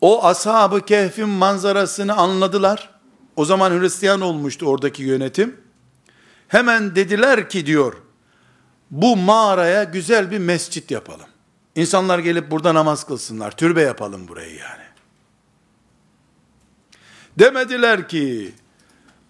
[0.00, 2.90] o ashab-ı kehfin manzarasını anladılar.
[3.36, 5.56] O zaman Hristiyan olmuştu oradaki yönetim.
[6.48, 7.94] Hemen dediler ki diyor,
[8.90, 11.26] bu mağaraya güzel bir mescit yapalım.
[11.76, 13.56] İnsanlar gelip burada namaz kılsınlar.
[13.56, 14.84] Türbe yapalım burayı yani.
[17.38, 18.52] Demediler ki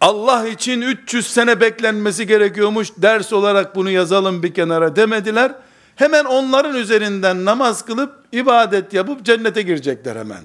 [0.00, 2.88] Allah için 300 sene beklenmesi gerekiyormuş.
[2.96, 5.54] Ders olarak bunu yazalım bir kenara demediler.
[5.96, 10.42] Hemen onların üzerinden namaz kılıp ibadet yapıp cennete girecekler hemen.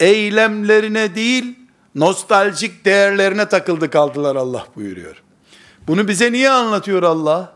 [0.00, 1.58] Eylemlerine değil,
[1.94, 5.22] nostaljik değerlerine takıldı kaldılar Allah buyuruyor.
[5.86, 7.55] Bunu bize niye anlatıyor Allah?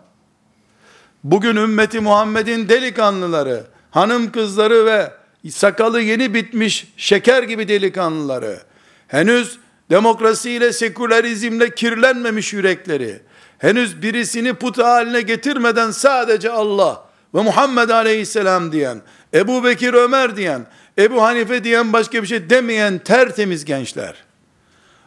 [1.25, 5.13] Bugün ümmeti Muhammed'in delikanlıları, hanım kızları ve
[5.51, 8.61] sakalı yeni bitmiş şeker gibi delikanlıları,
[9.09, 9.59] henüz
[9.91, 13.23] demokrasiyle, sekülerizmle kirlenmemiş yürekleri,
[13.59, 17.05] henüz birisini put haline getirmeden sadece Allah
[17.35, 19.01] ve Muhammed aleyhisselam diyen,
[19.35, 20.67] Ebu Bekir Ömer diyen,
[20.99, 24.15] Ebu Hanife diyen başka bir şey demeyen tertemiz gençler.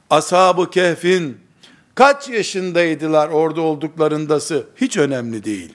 [0.09, 1.37] Ashab-ı Kehf'in
[1.95, 5.73] kaç yaşındaydılar orada olduklarındası hiç önemli değil.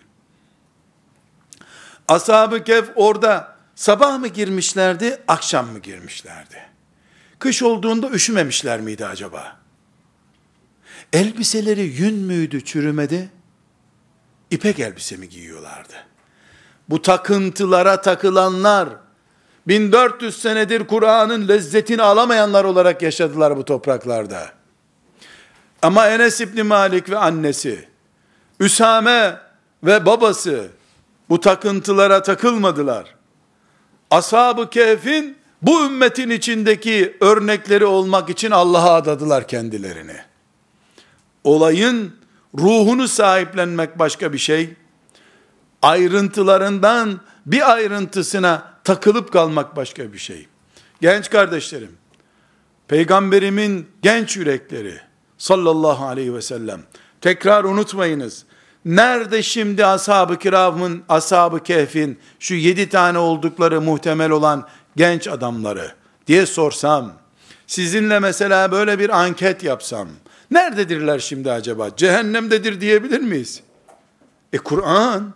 [2.08, 6.68] Ashab-ı Kehf orada sabah mı girmişlerdi, akşam mı girmişlerdi?
[7.38, 9.56] Kış olduğunda üşümemişler miydi acaba?
[11.12, 13.30] Elbiseleri yün müydü, çürümedi?
[14.50, 15.94] İpek elbise mi giyiyorlardı?
[16.88, 18.88] Bu takıntılara takılanlar,
[19.68, 24.52] 1400 senedir Kur'an'ın lezzetini alamayanlar olarak yaşadılar bu topraklarda.
[25.82, 27.88] Ama Enes İbni Malik ve annesi,
[28.60, 29.36] Üsame
[29.84, 30.68] ve babası
[31.30, 33.14] bu takıntılara takılmadılar.
[34.10, 40.16] Ashab-ı Kehf'in bu ümmetin içindeki örnekleri olmak için Allah'a adadılar kendilerini.
[41.44, 42.16] Olayın
[42.58, 44.74] ruhunu sahiplenmek başka bir şey.
[45.82, 50.46] Ayrıntılarından bir ayrıntısına takılıp kalmak başka bir şey.
[51.00, 51.96] Genç kardeşlerim,
[52.88, 55.00] peygamberimin genç yürekleri
[55.38, 56.82] sallallahu aleyhi ve sellem
[57.20, 58.44] tekrar unutmayınız.
[58.84, 65.94] Nerede şimdi ashab-ı kiramın, ashab-ı kehfin şu yedi tane oldukları muhtemel olan genç adamları
[66.26, 67.12] diye sorsam,
[67.66, 70.08] sizinle mesela böyle bir anket yapsam,
[70.50, 71.96] nerededirler şimdi acaba?
[71.96, 73.62] Cehennemdedir diyebilir miyiz?
[74.52, 75.34] E Kur'an,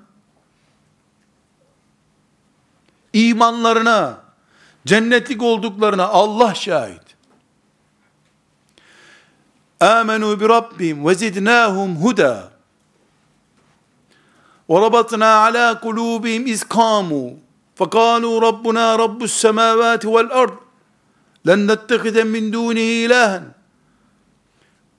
[3.12, 4.20] imanlarına,
[4.86, 7.03] cennetlik olduklarına Allah şahit.
[9.80, 12.53] Amenu bi Rabbim ve zidnahum huda.
[14.72, 17.32] وربطنا على قلوبهم إذ قاموا
[17.76, 20.58] فقالوا ربنا رب السماوات والأرض
[21.45, 23.58] لن نتخذ من دونه إلها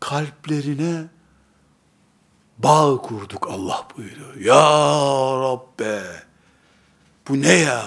[0.00, 1.04] kalplerine
[2.58, 4.34] bağ kurduk Allah buyuruyor.
[4.36, 4.64] Ya
[5.40, 6.02] Rabbe
[7.28, 7.84] bu ne ya?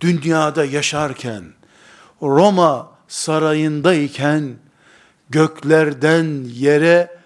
[0.00, 1.44] Dünyada yaşarken
[2.22, 4.56] Roma sarayındayken
[5.30, 7.18] göklerden yere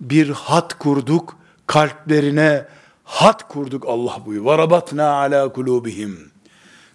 [0.00, 1.36] bir hat kurduk
[1.71, 2.65] kalplerine
[3.03, 4.45] hat kurduk Allah buyuruyor.
[4.45, 6.31] Varabatna ala kulubihim.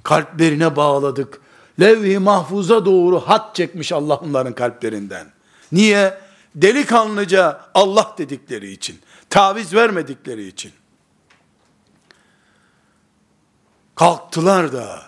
[0.02, 1.40] Kalplerine bağladık.
[1.80, 5.26] Levh-i mahfuza doğru hat çekmiş Allah onların kalplerinden.
[5.72, 6.18] Niye?
[6.54, 8.98] Delikanlıca Allah dedikleri için.
[9.30, 10.72] Taviz vermedikleri için.
[13.94, 15.02] Kalktılar da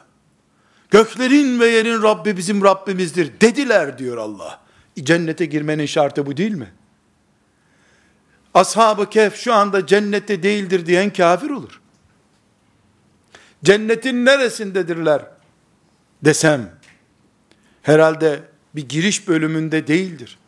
[0.91, 4.61] göklerin ve yerin Rabbi bizim Rabbimizdir dediler diyor Allah.
[5.03, 6.73] Cennete girmenin şartı bu değil mi?
[8.59, 11.81] Ashab-ı Kehf şu anda cennette değildir diyen kafir olur.
[13.65, 15.23] Cennetin neresindedirler
[16.25, 16.71] desem,
[17.83, 18.41] herhalde
[18.75, 20.39] bir giriş bölümünde değildir.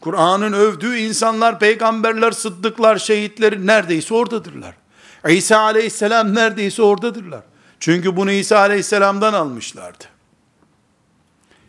[0.00, 4.74] Kur'an'ın övdüğü insanlar, peygamberler, sıddıklar, şehitler neredeyse oradadırlar.
[5.28, 7.42] İsa aleyhisselam neredeyse oradadırlar.
[7.80, 10.04] Çünkü bunu İsa aleyhisselamdan almışlardı.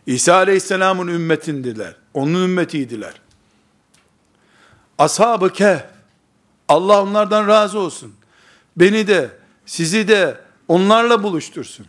[0.05, 1.95] İsa aleyhisselamın ümmetindiler.
[2.13, 3.24] Onun ümmetiydiler.
[4.97, 5.83] Ashab-ı Kehf,
[6.67, 8.15] Allah onlardan razı olsun.
[8.77, 9.29] Beni de,
[9.65, 11.85] sizi de onlarla buluştursun.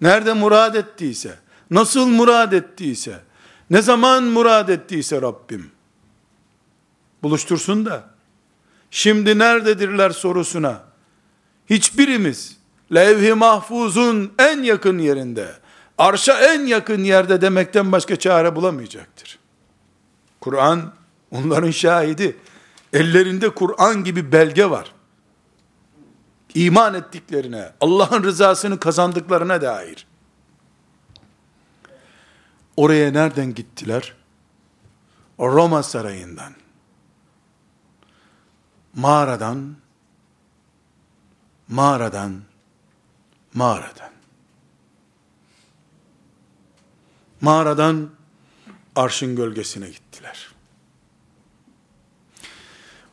[0.00, 1.38] Nerede murad ettiyse,
[1.70, 3.20] nasıl murad ettiyse,
[3.70, 5.70] ne zaman murad ettiyse Rabbim,
[7.22, 8.10] buluştursun da,
[8.90, 10.82] şimdi nerededirler sorusuna,
[11.70, 12.56] hiçbirimiz,
[12.94, 15.48] levh-i mahfuzun en yakın yerinde,
[15.98, 19.38] arşa en yakın yerde demekten başka çare bulamayacaktır.
[20.40, 20.92] Kur'an,
[21.30, 22.36] onların şahidi,
[22.92, 24.92] Ellerinde Kur'an gibi belge var.
[26.54, 30.06] İman ettiklerine, Allah'ın rızasını kazandıklarına dair.
[32.76, 34.14] Oraya nereden gittiler?
[35.40, 36.52] Roma sarayından.
[38.94, 39.76] Mağaradan,
[41.68, 42.42] mağaradan,
[43.54, 44.10] mağaradan.
[47.40, 48.10] Mağaradan
[48.96, 50.57] arşın gölgesine gittiler.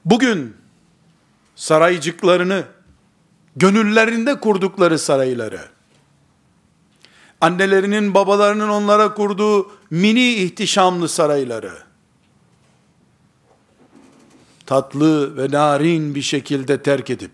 [0.05, 0.57] Bugün
[1.55, 2.63] saraycıklarını,
[3.55, 5.61] gönüllerinde kurdukları sarayları,
[7.41, 11.73] annelerinin babalarının onlara kurduğu mini ihtişamlı sarayları,
[14.65, 17.31] tatlı ve narin bir şekilde terk edip,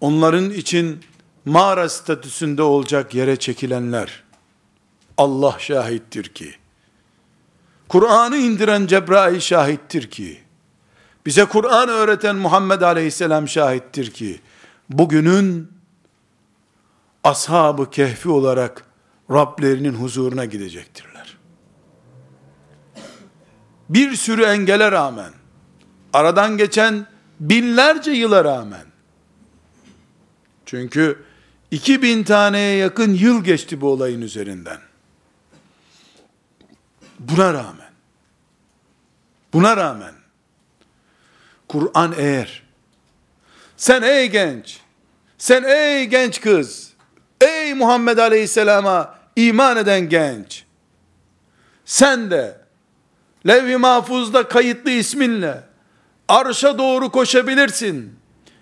[0.00, 1.04] onların için
[1.44, 4.24] mağara statüsünde olacak yere çekilenler,
[5.16, 6.54] Allah şahittir ki,
[7.88, 10.40] Kur'an'ı indiren Cebrail şahittir ki,
[11.26, 14.40] bize Kur'an öğreten Muhammed Aleyhisselam şahittir ki,
[14.90, 15.72] bugünün
[17.24, 18.84] ashab-ı kehfi olarak
[19.30, 21.36] Rablerinin huzuruna gidecektirler.
[23.88, 25.32] Bir sürü engele rağmen,
[26.12, 27.06] aradan geçen
[27.40, 28.84] binlerce yıla rağmen,
[30.66, 31.22] çünkü
[31.70, 34.87] 2000 taneye yakın yıl geçti bu olayın üzerinden.
[37.18, 37.90] Buna rağmen,
[39.52, 40.14] buna rağmen,
[41.68, 42.62] Kur'an eğer,
[43.76, 44.78] sen ey genç,
[45.38, 46.92] sen ey genç kız,
[47.40, 50.64] ey Muhammed Aleyhisselam'a iman eden genç,
[51.84, 52.60] sen de
[53.46, 55.62] levh-i mahfuzda kayıtlı isminle
[56.28, 58.18] arşa doğru koşabilirsin.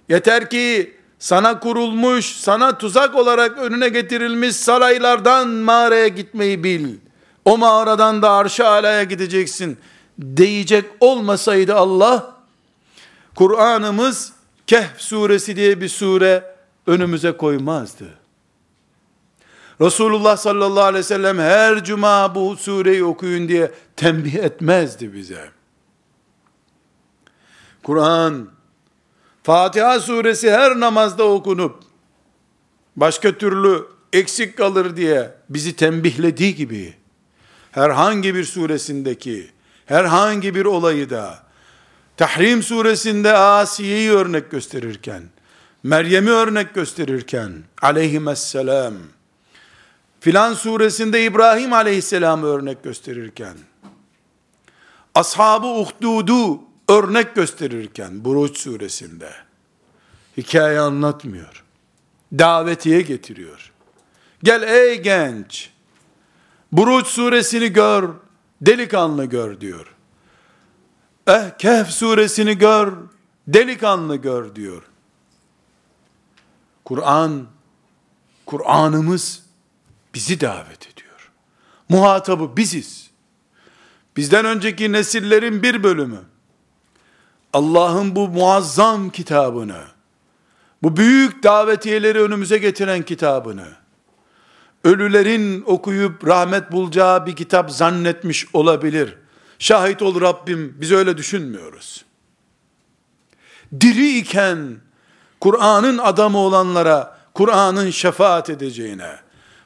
[0.08, 6.94] Yeter ki sana kurulmuş, sana tuzak olarak önüne getirilmiş saraylardan mağaraya gitmeyi bil.
[7.46, 9.78] O mağaradan da arşa alaya gideceksin.
[10.36, 12.36] Diyecek olmasaydı Allah,
[13.34, 14.32] Kur'an'ımız
[14.66, 18.04] Kehf suresi diye bir sure önümüze koymazdı.
[19.80, 25.50] Resulullah sallallahu aleyhi ve sellem her cuma bu sureyi okuyun diye tembih etmezdi bize.
[27.82, 28.48] Kur'an,
[29.42, 31.82] Fatiha suresi her namazda okunup,
[32.96, 36.94] başka türlü eksik kalır diye bizi tembihlediği gibi,
[37.76, 39.50] herhangi bir suresindeki,
[39.86, 41.38] herhangi bir olayı da,
[42.16, 45.22] Tahrim suresinde Asiye'yi örnek gösterirken,
[45.82, 47.52] Meryem'i örnek gösterirken,
[47.82, 48.94] aleyhisselam,
[50.20, 53.56] filan suresinde İbrahim aleyhisselamı örnek gösterirken,
[55.14, 59.30] ashabı uhdudu örnek gösterirken, Buruç suresinde,
[60.36, 61.64] hikaye anlatmıyor.
[62.38, 63.72] Davetiye getiriyor.
[64.42, 65.70] Gel ey genç,
[66.72, 68.10] Buruç suresini gör,
[68.60, 69.94] delikanlı gör diyor.
[71.26, 72.92] Eh Kehf suresini gör,
[73.48, 74.82] delikanlı gör diyor.
[76.84, 77.46] Kur'an,
[78.46, 79.42] Kur'an'ımız
[80.14, 81.30] bizi davet ediyor.
[81.88, 83.10] Muhatabı biziz.
[84.16, 86.20] Bizden önceki nesillerin bir bölümü,
[87.52, 89.84] Allah'ın bu muazzam kitabını,
[90.82, 93.68] bu büyük davetiyeleri önümüze getiren kitabını,
[94.86, 99.14] ölülerin okuyup rahmet bulacağı bir kitap zannetmiş olabilir.
[99.58, 102.04] Şahit ol Rabbim, biz öyle düşünmüyoruz.
[103.80, 104.76] Diri iken,
[105.40, 109.16] Kur'an'ın adamı olanlara, Kur'an'ın şefaat edeceğine,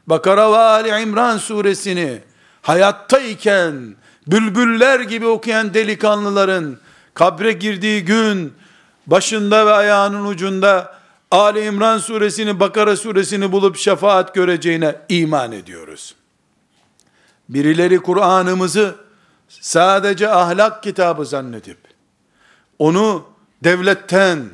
[0.07, 2.23] Bakara ve Ali İmran suresini,
[2.63, 3.97] hayattayken,
[4.27, 6.79] bülbüller gibi okuyan delikanlıların,
[7.15, 8.53] kabre girdiği gün,
[9.07, 11.00] başında ve ayağının ucunda,
[11.31, 16.15] Ali İmran suresini, Bakara suresini bulup şefaat göreceğine iman ediyoruz.
[17.49, 18.95] Birileri Kur'an'ımızı,
[19.49, 21.79] sadece ahlak kitabı zannedip,
[22.79, 23.27] onu
[23.65, 24.45] devletten,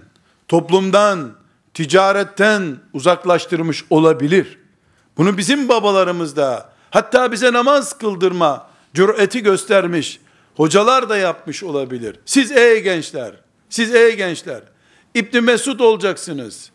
[0.49, 1.33] toplumdan,
[1.75, 4.59] ticaretten uzaklaştırmış olabilir.
[5.17, 10.21] Bunu bizim babalarımız da, hatta bize namaz kıldırma cüreti göstermiş,
[10.57, 12.19] hocalar da yapmış olabilir.
[12.27, 13.33] Siz ey gençler,
[13.71, 14.63] siz ey gençler,
[15.17, 16.71] İbni Mesud olacaksınız.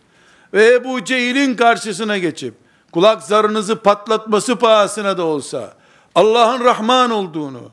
[0.53, 2.53] Ve Ebu Cehil'in karşısına geçip,
[2.91, 5.73] kulak zarınızı patlatması pahasına da olsa,
[6.15, 7.71] Allah'ın Rahman olduğunu,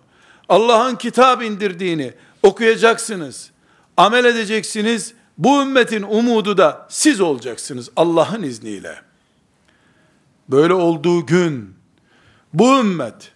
[0.48, 2.12] Allah'ın kitap indirdiğini
[2.42, 3.50] okuyacaksınız.
[3.96, 5.14] Amel edeceksiniz.
[5.38, 8.94] Bu ümmetin umudu da siz olacaksınız Allah'ın izniyle.
[10.48, 11.74] Böyle olduğu gün
[12.54, 13.32] bu ümmet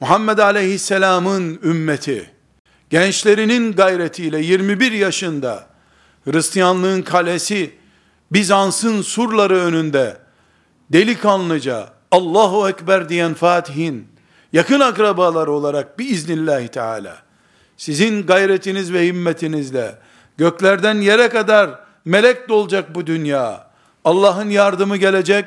[0.00, 2.30] Muhammed Aleyhisselam'ın ümmeti
[2.90, 5.71] gençlerinin gayretiyle 21 yaşında
[6.24, 7.74] Hristiyanlığın kalesi
[8.32, 10.16] Bizans'ın surları önünde
[10.92, 14.08] delikanlıca Allahu Ekber diyen Fatih'in
[14.52, 17.22] yakın akrabalar olarak biiznillahü teala
[17.76, 19.98] sizin gayretiniz ve himmetinizle
[20.36, 21.70] göklerden yere kadar
[22.04, 23.66] melek dolacak bu dünya.
[24.04, 25.44] Allah'ın yardımı gelecek.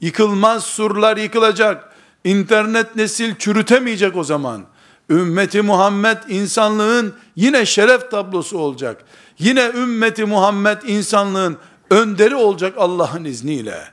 [0.00, 1.94] Yıkılmaz surlar yıkılacak.
[2.24, 4.64] İnternet nesil çürütemeyecek o zaman.
[5.10, 9.04] Ümmeti Muhammed insanlığın yine şeref tablosu olacak.
[9.39, 11.57] Yine ümmeti Muhammed insanlığın
[11.89, 13.83] önderi olacak Allah'ın izniyle.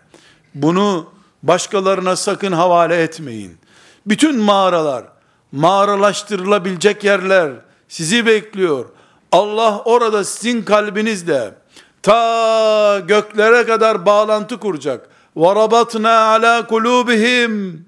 [0.54, 1.10] Bunu
[1.42, 3.58] başkalarına sakın havale etmeyin.
[4.06, 5.04] Bütün mağaralar,
[5.52, 7.52] mağaralaştırılabilecek yerler
[7.88, 8.86] sizi bekliyor.
[9.32, 11.54] Allah orada sizin kalbinizle
[12.02, 15.08] ta göklere kadar bağlantı kuracak.
[15.36, 17.86] وَرَبَطْنَا ala kulubihim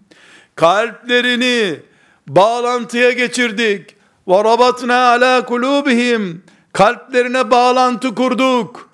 [0.55, 1.81] Kalplerini
[2.27, 3.97] bağlantıya geçirdik.
[4.27, 8.90] وَرَبَطْنَا ala kulubihim Kalplerine bağlantı kurduk.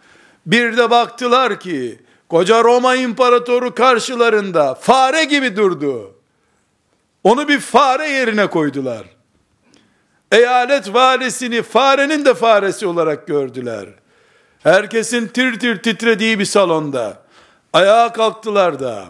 [0.46, 2.00] Bir de baktılar ki
[2.30, 6.16] koca Roma imparatoru karşılarında fare gibi durdu.
[7.24, 9.04] Onu bir fare yerine koydular.
[10.32, 13.90] Eyalet valisini farenin de faresi olarak gördüler.
[14.64, 17.22] Herkesin tir tir titrediği bir salonda
[17.74, 19.06] ayağa kalktılar da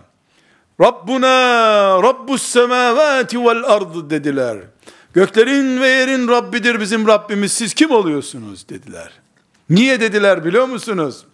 [0.81, 4.57] Rabbuna Rabbus semavati vel ard dediler.
[5.13, 7.51] Göklerin ve yerin Rabbidir bizim Rabbimiz.
[7.51, 9.11] Siz kim oluyorsunuz dediler.
[9.69, 11.25] Niye dediler biliyor musunuz?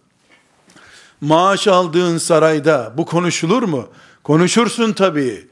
[1.21, 3.87] Maaş aldığın sarayda bu konuşulur mu?
[4.23, 5.47] Konuşursun tabii.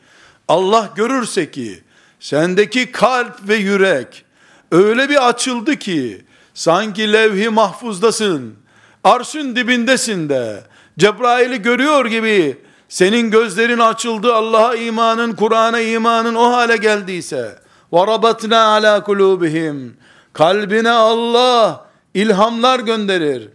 [0.47, 1.84] Allah görürse ki
[2.19, 4.26] sendeki kalp ve yürek
[4.71, 8.55] öyle bir açıldı ki sanki levh-i mahfuzdasın.
[9.03, 10.63] Arşın dibindesin de.
[10.99, 12.57] Cebrail'i görüyor gibi
[12.89, 17.62] senin gözlerin açıldı Allah'a imanın, Kur'an'a imanın o hale geldiyse
[17.93, 19.91] وَرَبَتْنَا عَلَى قُلُوبِهِمْ
[20.32, 23.49] Kalbine Allah ilhamlar gönderir.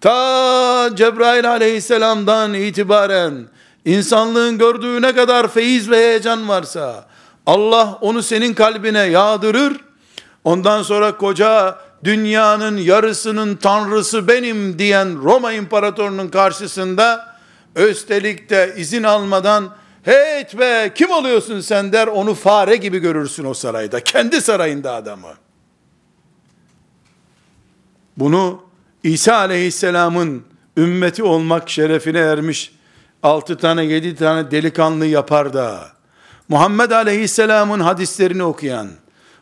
[0.00, 3.34] Ta Cebrail aleyhisselamdan itibaren
[3.84, 7.06] insanlığın gördüğü ne kadar feyiz ve heyecan varsa
[7.46, 9.76] Allah onu senin kalbine yağdırır.
[10.44, 17.36] Ondan sonra koca dünyanın yarısının tanrısı benim diyen Roma imparatorunun karşısında
[17.76, 19.70] üstelik de izin almadan
[20.03, 24.03] hey be kim oluyorsun sen der onu fare gibi görürsün o sarayda.
[24.03, 25.33] Kendi sarayında adamı.
[28.17, 28.63] Bunu
[29.03, 30.43] İsa aleyhisselamın
[30.77, 32.71] ümmeti olmak şerefine ermiş
[33.23, 35.89] altı tane yedi tane delikanlı yapar da
[36.49, 38.87] Muhammed aleyhisselamın hadislerini okuyan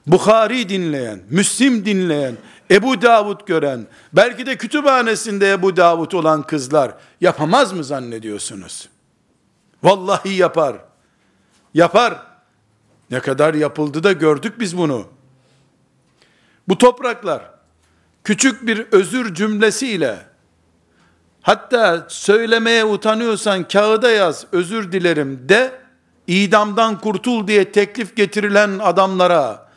[0.08, 2.38] Bukhari dinleyen, Müslim dinleyen,
[2.72, 6.92] Ebu Davud gören, belki de kütüphanesinde Ebu Davud olan kızlar
[7.22, 8.90] yapamaz mı zannediyorsunuz?
[9.84, 10.76] Vallahi yapar.
[11.74, 12.24] Yapar.
[13.12, 15.08] Ne kadar yapıldı da gördük biz bunu.
[16.68, 17.52] Bu topraklar
[18.24, 20.18] küçük bir özür cümlesiyle
[21.42, 25.72] hatta söylemeye utanıyorsan kağıda yaz özür dilerim de
[26.28, 29.70] idamdan kurtul diye teklif getirilen adamlara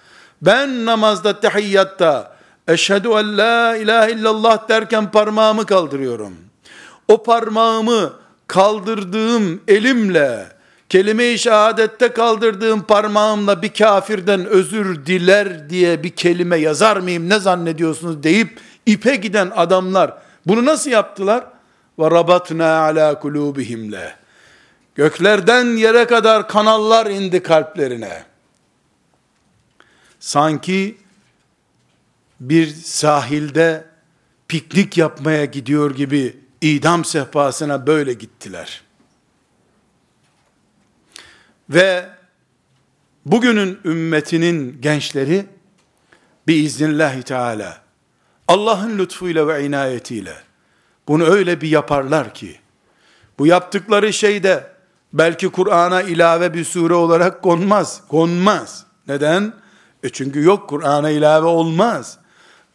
[0.42, 2.36] ben namazda tehiyyatta
[2.68, 6.36] eşhedü en la ilahe illallah derken parmağımı kaldırıyorum.
[7.09, 8.12] O parmağımı
[8.53, 10.46] kaldırdığım elimle
[10.88, 18.22] kelime-i şehadette kaldırdığım parmağımla bir kafirden özür diler diye bir kelime yazar mıyım ne zannediyorsunuz
[18.22, 20.14] deyip ipe giden adamlar
[20.46, 21.44] bunu nasıl yaptılar?
[21.98, 24.14] Ve rabatna ala kulubihimle.
[24.94, 28.24] Göklerden yere kadar kanallar indi kalplerine.
[30.20, 30.96] Sanki
[32.40, 33.84] bir sahilde
[34.48, 38.82] piknik yapmaya gidiyor gibi idam sehpasına böyle gittiler.
[41.70, 42.08] Ve
[43.26, 45.46] bugünün ümmetinin gençleri
[46.46, 47.82] biiznillahü teala
[48.48, 50.34] Allah'ın lütfuyla ve inayetiyle
[51.08, 52.60] bunu öyle bir yaparlar ki
[53.38, 54.72] bu yaptıkları şey de
[55.12, 58.02] belki Kur'an'a ilave bir sure olarak konmaz.
[58.08, 58.86] Konmaz.
[59.08, 59.52] Neden?
[60.02, 62.18] E çünkü yok Kur'an'a ilave olmaz.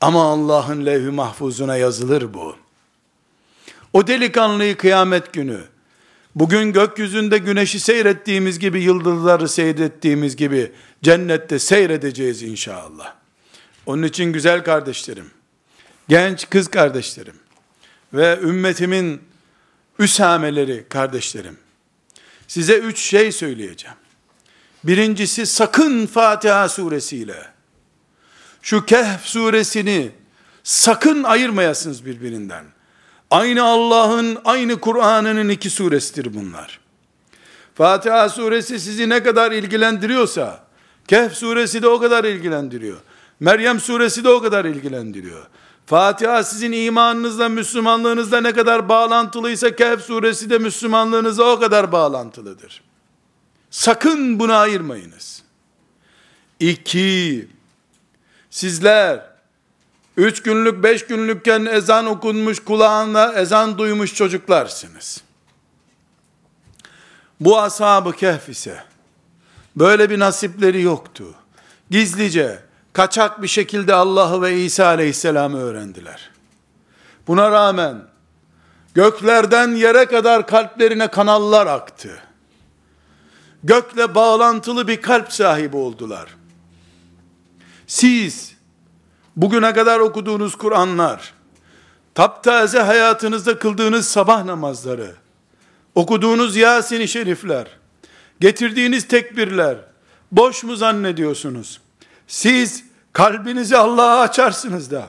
[0.01, 2.55] Ama Allah'ın levh-i mahfuzuna yazılır bu.
[3.93, 5.63] O delikanlıyı kıyamet günü,
[6.35, 10.71] bugün gökyüzünde güneşi seyrettiğimiz gibi, yıldızları seyrettiğimiz gibi,
[11.03, 13.13] cennette seyredeceğiz inşallah.
[13.85, 15.31] Onun için güzel kardeşlerim,
[16.09, 17.35] genç kız kardeşlerim
[18.13, 19.21] ve ümmetimin
[19.99, 21.57] üsameleri kardeşlerim,
[22.47, 23.97] size üç şey söyleyeceğim.
[24.83, 27.45] Birincisi sakın Fatiha suresiyle,
[28.61, 30.11] şu Kehf suresini
[30.63, 32.76] sakın ayırmayasınız birbirinden.
[33.31, 36.79] Aynı Allah'ın, aynı Kur'an'ın iki suresidir bunlar.
[37.75, 40.67] Fatiha suresi sizi ne kadar ilgilendiriyorsa,
[41.07, 42.97] Kehf suresi de o kadar ilgilendiriyor.
[43.39, 45.47] Meryem suresi de o kadar ilgilendiriyor.
[45.85, 52.81] Fatiha sizin imanınızla, Müslümanlığınızla ne kadar bağlantılıysa Kehf suresi de Müslümanlığınızla o kadar bağlantılıdır.
[53.69, 55.43] Sakın bunu ayırmayınız.
[56.59, 57.47] İki,
[58.49, 59.36] sizler
[60.17, 65.21] üç günlük, beş günlükken ezan okunmuş, kulağına ezan duymuş çocuklarsınız.
[67.39, 68.83] Bu ashab-ı kehf ise,
[69.75, 71.35] böyle bir nasipleri yoktu.
[71.89, 72.59] Gizlice,
[72.93, 76.29] kaçak bir şekilde Allah'ı ve İsa aleyhisselam'ı öğrendiler.
[77.27, 78.01] Buna rağmen,
[78.93, 82.19] göklerden yere kadar kalplerine kanallar aktı.
[83.63, 86.35] Gökle bağlantılı bir kalp sahibi oldular.
[87.87, 88.46] Siz,
[89.37, 91.33] bugüne kadar okuduğunuz Kur'anlar,
[92.15, 95.15] taptaze hayatınızda kıldığınız sabah namazları,
[95.95, 97.67] okuduğunuz Yasin-i Şerifler,
[98.39, 99.77] getirdiğiniz tekbirler,
[100.31, 101.81] boş mu zannediyorsunuz?
[102.27, 102.83] Siz
[103.13, 105.05] kalbinizi Allah'a açarsınız da,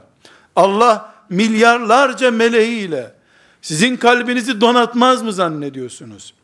[0.56, 3.18] Allah milyarlarca meleğiyle,
[3.62, 6.34] Sizin kalbinizi donatmaz mı zannediyorsunuz?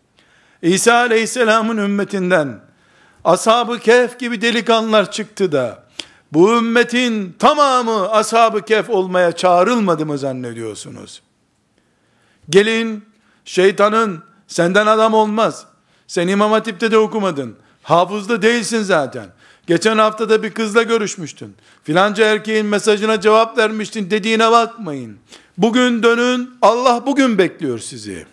[0.63, 2.61] İsa aleyhisselamın ümmetinden
[3.25, 5.84] ashab-ı kehf gibi delikanlılar çıktı da
[6.35, 11.23] bu ümmetin tamamı ashab-ı kehf olmaya çağrılmadı mı zannediyorsunuz?
[12.51, 13.05] Gelin
[13.45, 15.67] şeytanın senden adam olmaz.
[16.07, 17.57] Sen İmam Hatip'te de okumadın.
[17.83, 19.27] Hafızda değilsin zaten.
[19.67, 21.55] Geçen hafta da bir kızla görüşmüştün.
[21.85, 25.19] Filanca erkeğin mesajına cevap vermiştin dediğine bakmayın.
[25.59, 28.27] Bugün dönün, Allah bugün bekliyor sizi.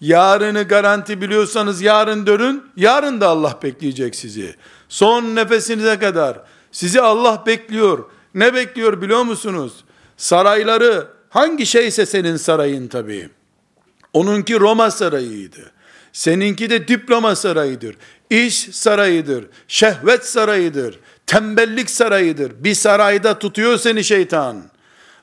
[0.00, 4.54] Yarını garanti biliyorsanız yarın dönün, yarın da Allah bekleyecek sizi.
[4.88, 6.40] Son nefesinize kadar
[6.76, 8.04] sizi Allah bekliyor.
[8.34, 9.84] Ne bekliyor biliyor musunuz?
[10.16, 13.28] Sarayları, hangi şeyse senin sarayın tabii.
[14.12, 15.72] Onunki Roma sarayıydı.
[16.12, 17.96] Seninki de diploma sarayıdır.
[18.30, 19.44] İş sarayıdır.
[19.68, 21.00] Şehvet sarayıdır.
[21.26, 22.52] Tembellik sarayıdır.
[22.64, 24.62] Bir sarayda tutuyor seni şeytan.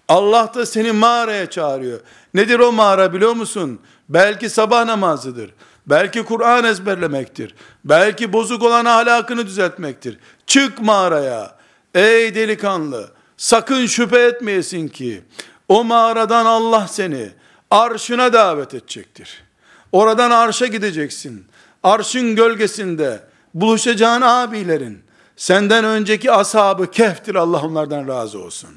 [0.07, 1.99] Allah da seni mağaraya çağırıyor.
[2.33, 3.79] Nedir o mağara biliyor musun?
[4.09, 5.53] Belki sabah namazıdır.
[5.87, 7.55] Belki Kur'an ezberlemektir.
[7.85, 10.19] Belki bozuk olan ahlakını düzeltmektir.
[10.47, 11.55] Çık mağaraya.
[11.95, 15.21] Ey delikanlı, sakın şüphe etmeyesin ki
[15.69, 17.29] o mağaradan Allah seni
[17.71, 19.43] arşına davet edecektir.
[19.91, 21.45] Oradan arşa gideceksin.
[21.83, 23.23] Arşın gölgesinde
[23.53, 25.03] buluşacağın abilerin
[25.35, 28.69] senden önceki ashabı keftir Allah onlardan razı olsun.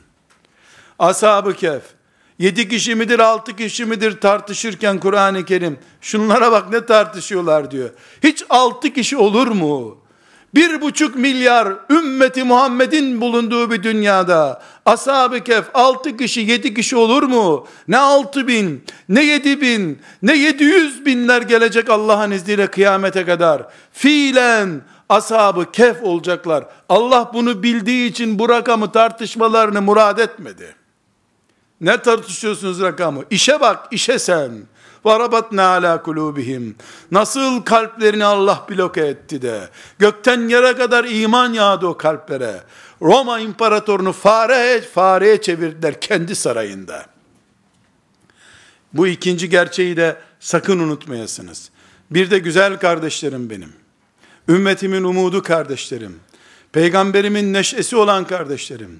[0.99, 1.83] Ashab-ı Kehf,
[2.39, 7.91] yedi kişi midir, altı kişi midir tartışırken Kur'an-ı Kerim, şunlara bak ne tartışıyorlar diyor.
[8.23, 9.99] Hiç altı kişi olur mu?
[10.55, 17.23] Bir buçuk milyar ümmeti Muhammed'in bulunduğu bir dünyada ashab-ı kef altı kişi yedi kişi olur
[17.23, 17.67] mu?
[17.89, 23.63] Ne altı bin ne yedi bin ne yedi yüz binler gelecek Allah'ın izniyle kıyamete kadar.
[23.93, 26.65] Fiilen ashab-ı kef olacaklar.
[26.89, 30.76] Allah bunu bildiği için bu rakamı tartışmalarını murad etmedi.
[31.82, 33.24] Ne tartışıyorsunuz rakamı?
[33.30, 34.52] İşe bak, işe sen.
[35.06, 36.74] وَرَبَطْنَا عَلَى قُلُوبِهِمْ
[37.12, 39.70] Nasıl kalplerini Allah bloke etti de,
[40.00, 42.64] gökten yere kadar iman yağdı o kalplere.
[43.02, 47.06] Roma imparatorunu fare, fareye çevirdiler kendi sarayında.
[48.94, 51.70] Bu ikinci gerçeği de sakın unutmayasınız.
[52.12, 53.74] Bir de güzel kardeşlerim benim.
[54.50, 56.20] Ümmetimin umudu kardeşlerim.
[56.72, 59.00] Peygamberimin neşesi olan kardeşlerim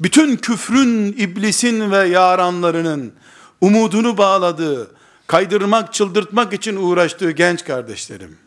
[0.00, 3.12] bütün küfrün, iblisin ve yaranlarının
[3.60, 4.90] umudunu bağladığı,
[5.26, 8.38] kaydırmak, çıldırtmak için uğraştığı genç kardeşlerim.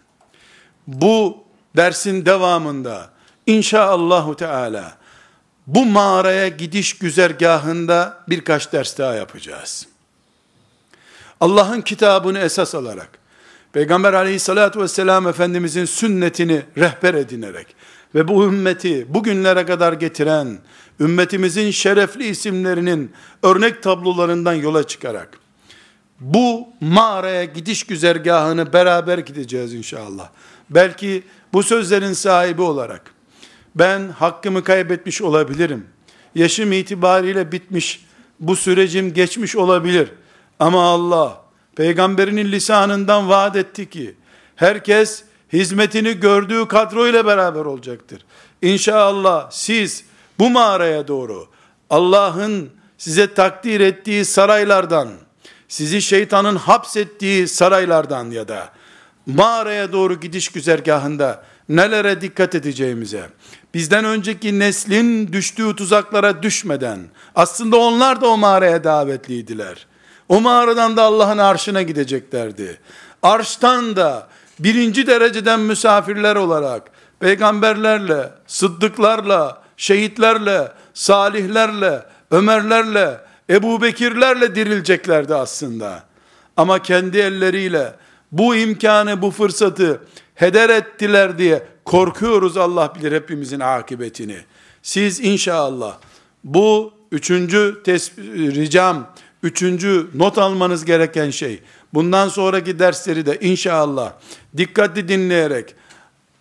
[0.87, 1.43] Bu
[1.75, 3.09] dersin devamında
[3.47, 4.97] inşaallahu teala
[5.67, 9.87] bu mağaraya gidiş güzergahında birkaç ders daha yapacağız.
[11.39, 13.09] Allah'ın kitabını esas alarak,
[13.73, 17.75] Peygamber aleyhissalatü vesselam Efendimizin sünnetini rehber edinerek
[18.15, 20.57] ve bu ümmeti bugünlere kadar getiren
[20.99, 23.11] ümmetimizin şerefli isimlerinin
[23.43, 25.39] örnek tablolarından yola çıkarak
[26.19, 30.29] bu mağaraya gidiş güzergahını beraber gideceğiz inşallah.
[30.69, 33.13] Belki bu sözlerin sahibi olarak
[33.75, 35.85] ben hakkımı kaybetmiş olabilirim.
[36.35, 38.05] Yaşım itibariyle bitmiş,
[38.39, 40.09] bu sürecim geçmiş olabilir.
[40.59, 41.41] Ama Allah
[41.75, 44.15] peygamberinin lisanından vaat etti ki
[44.55, 45.23] herkes
[45.53, 48.25] hizmetini gördüğü kadroyla beraber olacaktır.
[48.61, 50.03] İnşallah siz
[50.39, 51.47] bu mağaraya doğru
[51.89, 55.09] Allah'ın size takdir ettiği saraylardan,
[55.67, 58.69] sizi şeytanın hapsettiği saraylardan ya da
[59.25, 63.29] mağaraya doğru gidiş güzergahında nelere dikkat edeceğimize,
[63.73, 66.99] bizden önceki neslin düştüğü tuzaklara düşmeden,
[67.35, 69.87] aslında onlar da o mağaraya davetliydiler.
[70.29, 72.79] O mağaradan da Allah'ın arşına gideceklerdi.
[73.23, 74.27] Arştan da
[74.63, 83.17] birinci dereceden misafirler olarak, peygamberlerle, sıddıklarla, şehitlerle, salihlerle, Ömerlerle,
[83.49, 86.03] Ebu Bekirlerle dirileceklerdi aslında.
[86.57, 87.93] Ama kendi elleriyle
[88.31, 90.01] bu imkanı, bu fırsatı
[90.35, 94.37] heder ettiler diye korkuyoruz Allah bilir hepimizin akıbetini.
[94.81, 95.97] Siz inşallah
[96.43, 97.81] bu üçüncü
[98.55, 101.59] ricam, üçüncü not almanız gereken şey,
[101.93, 104.13] bundan sonraki dersleri de inşallah
[104.57, 105.75] dikkatli dinleyerek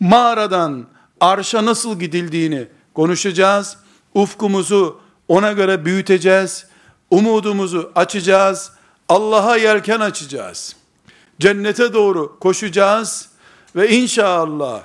[0.01, 0.87] mağaradan
[1.21, 3.77] arşa nasıl gidildiğini konuşacağız.
[4.15, 6.67] Ufkumuzu ona göre büyüteceğiz.
[7.11, 8.73] Umudumuzu açacağız.
[9.09, 10.77] Allah'a yelken açacağız.
[11.41, 13.29] Cennete doğru koşacağız
[13.77, 14.83] ve inşallah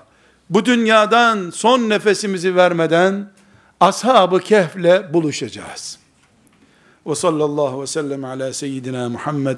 [0.50, 3.30] bu dünyadan son nefesimizi vermeden
[3.80, 6.00] ashab-ı kehfle buluşacağız.
[7.08, 9.58] Ve sallallahu ve sellem ala seyyidina Muhammed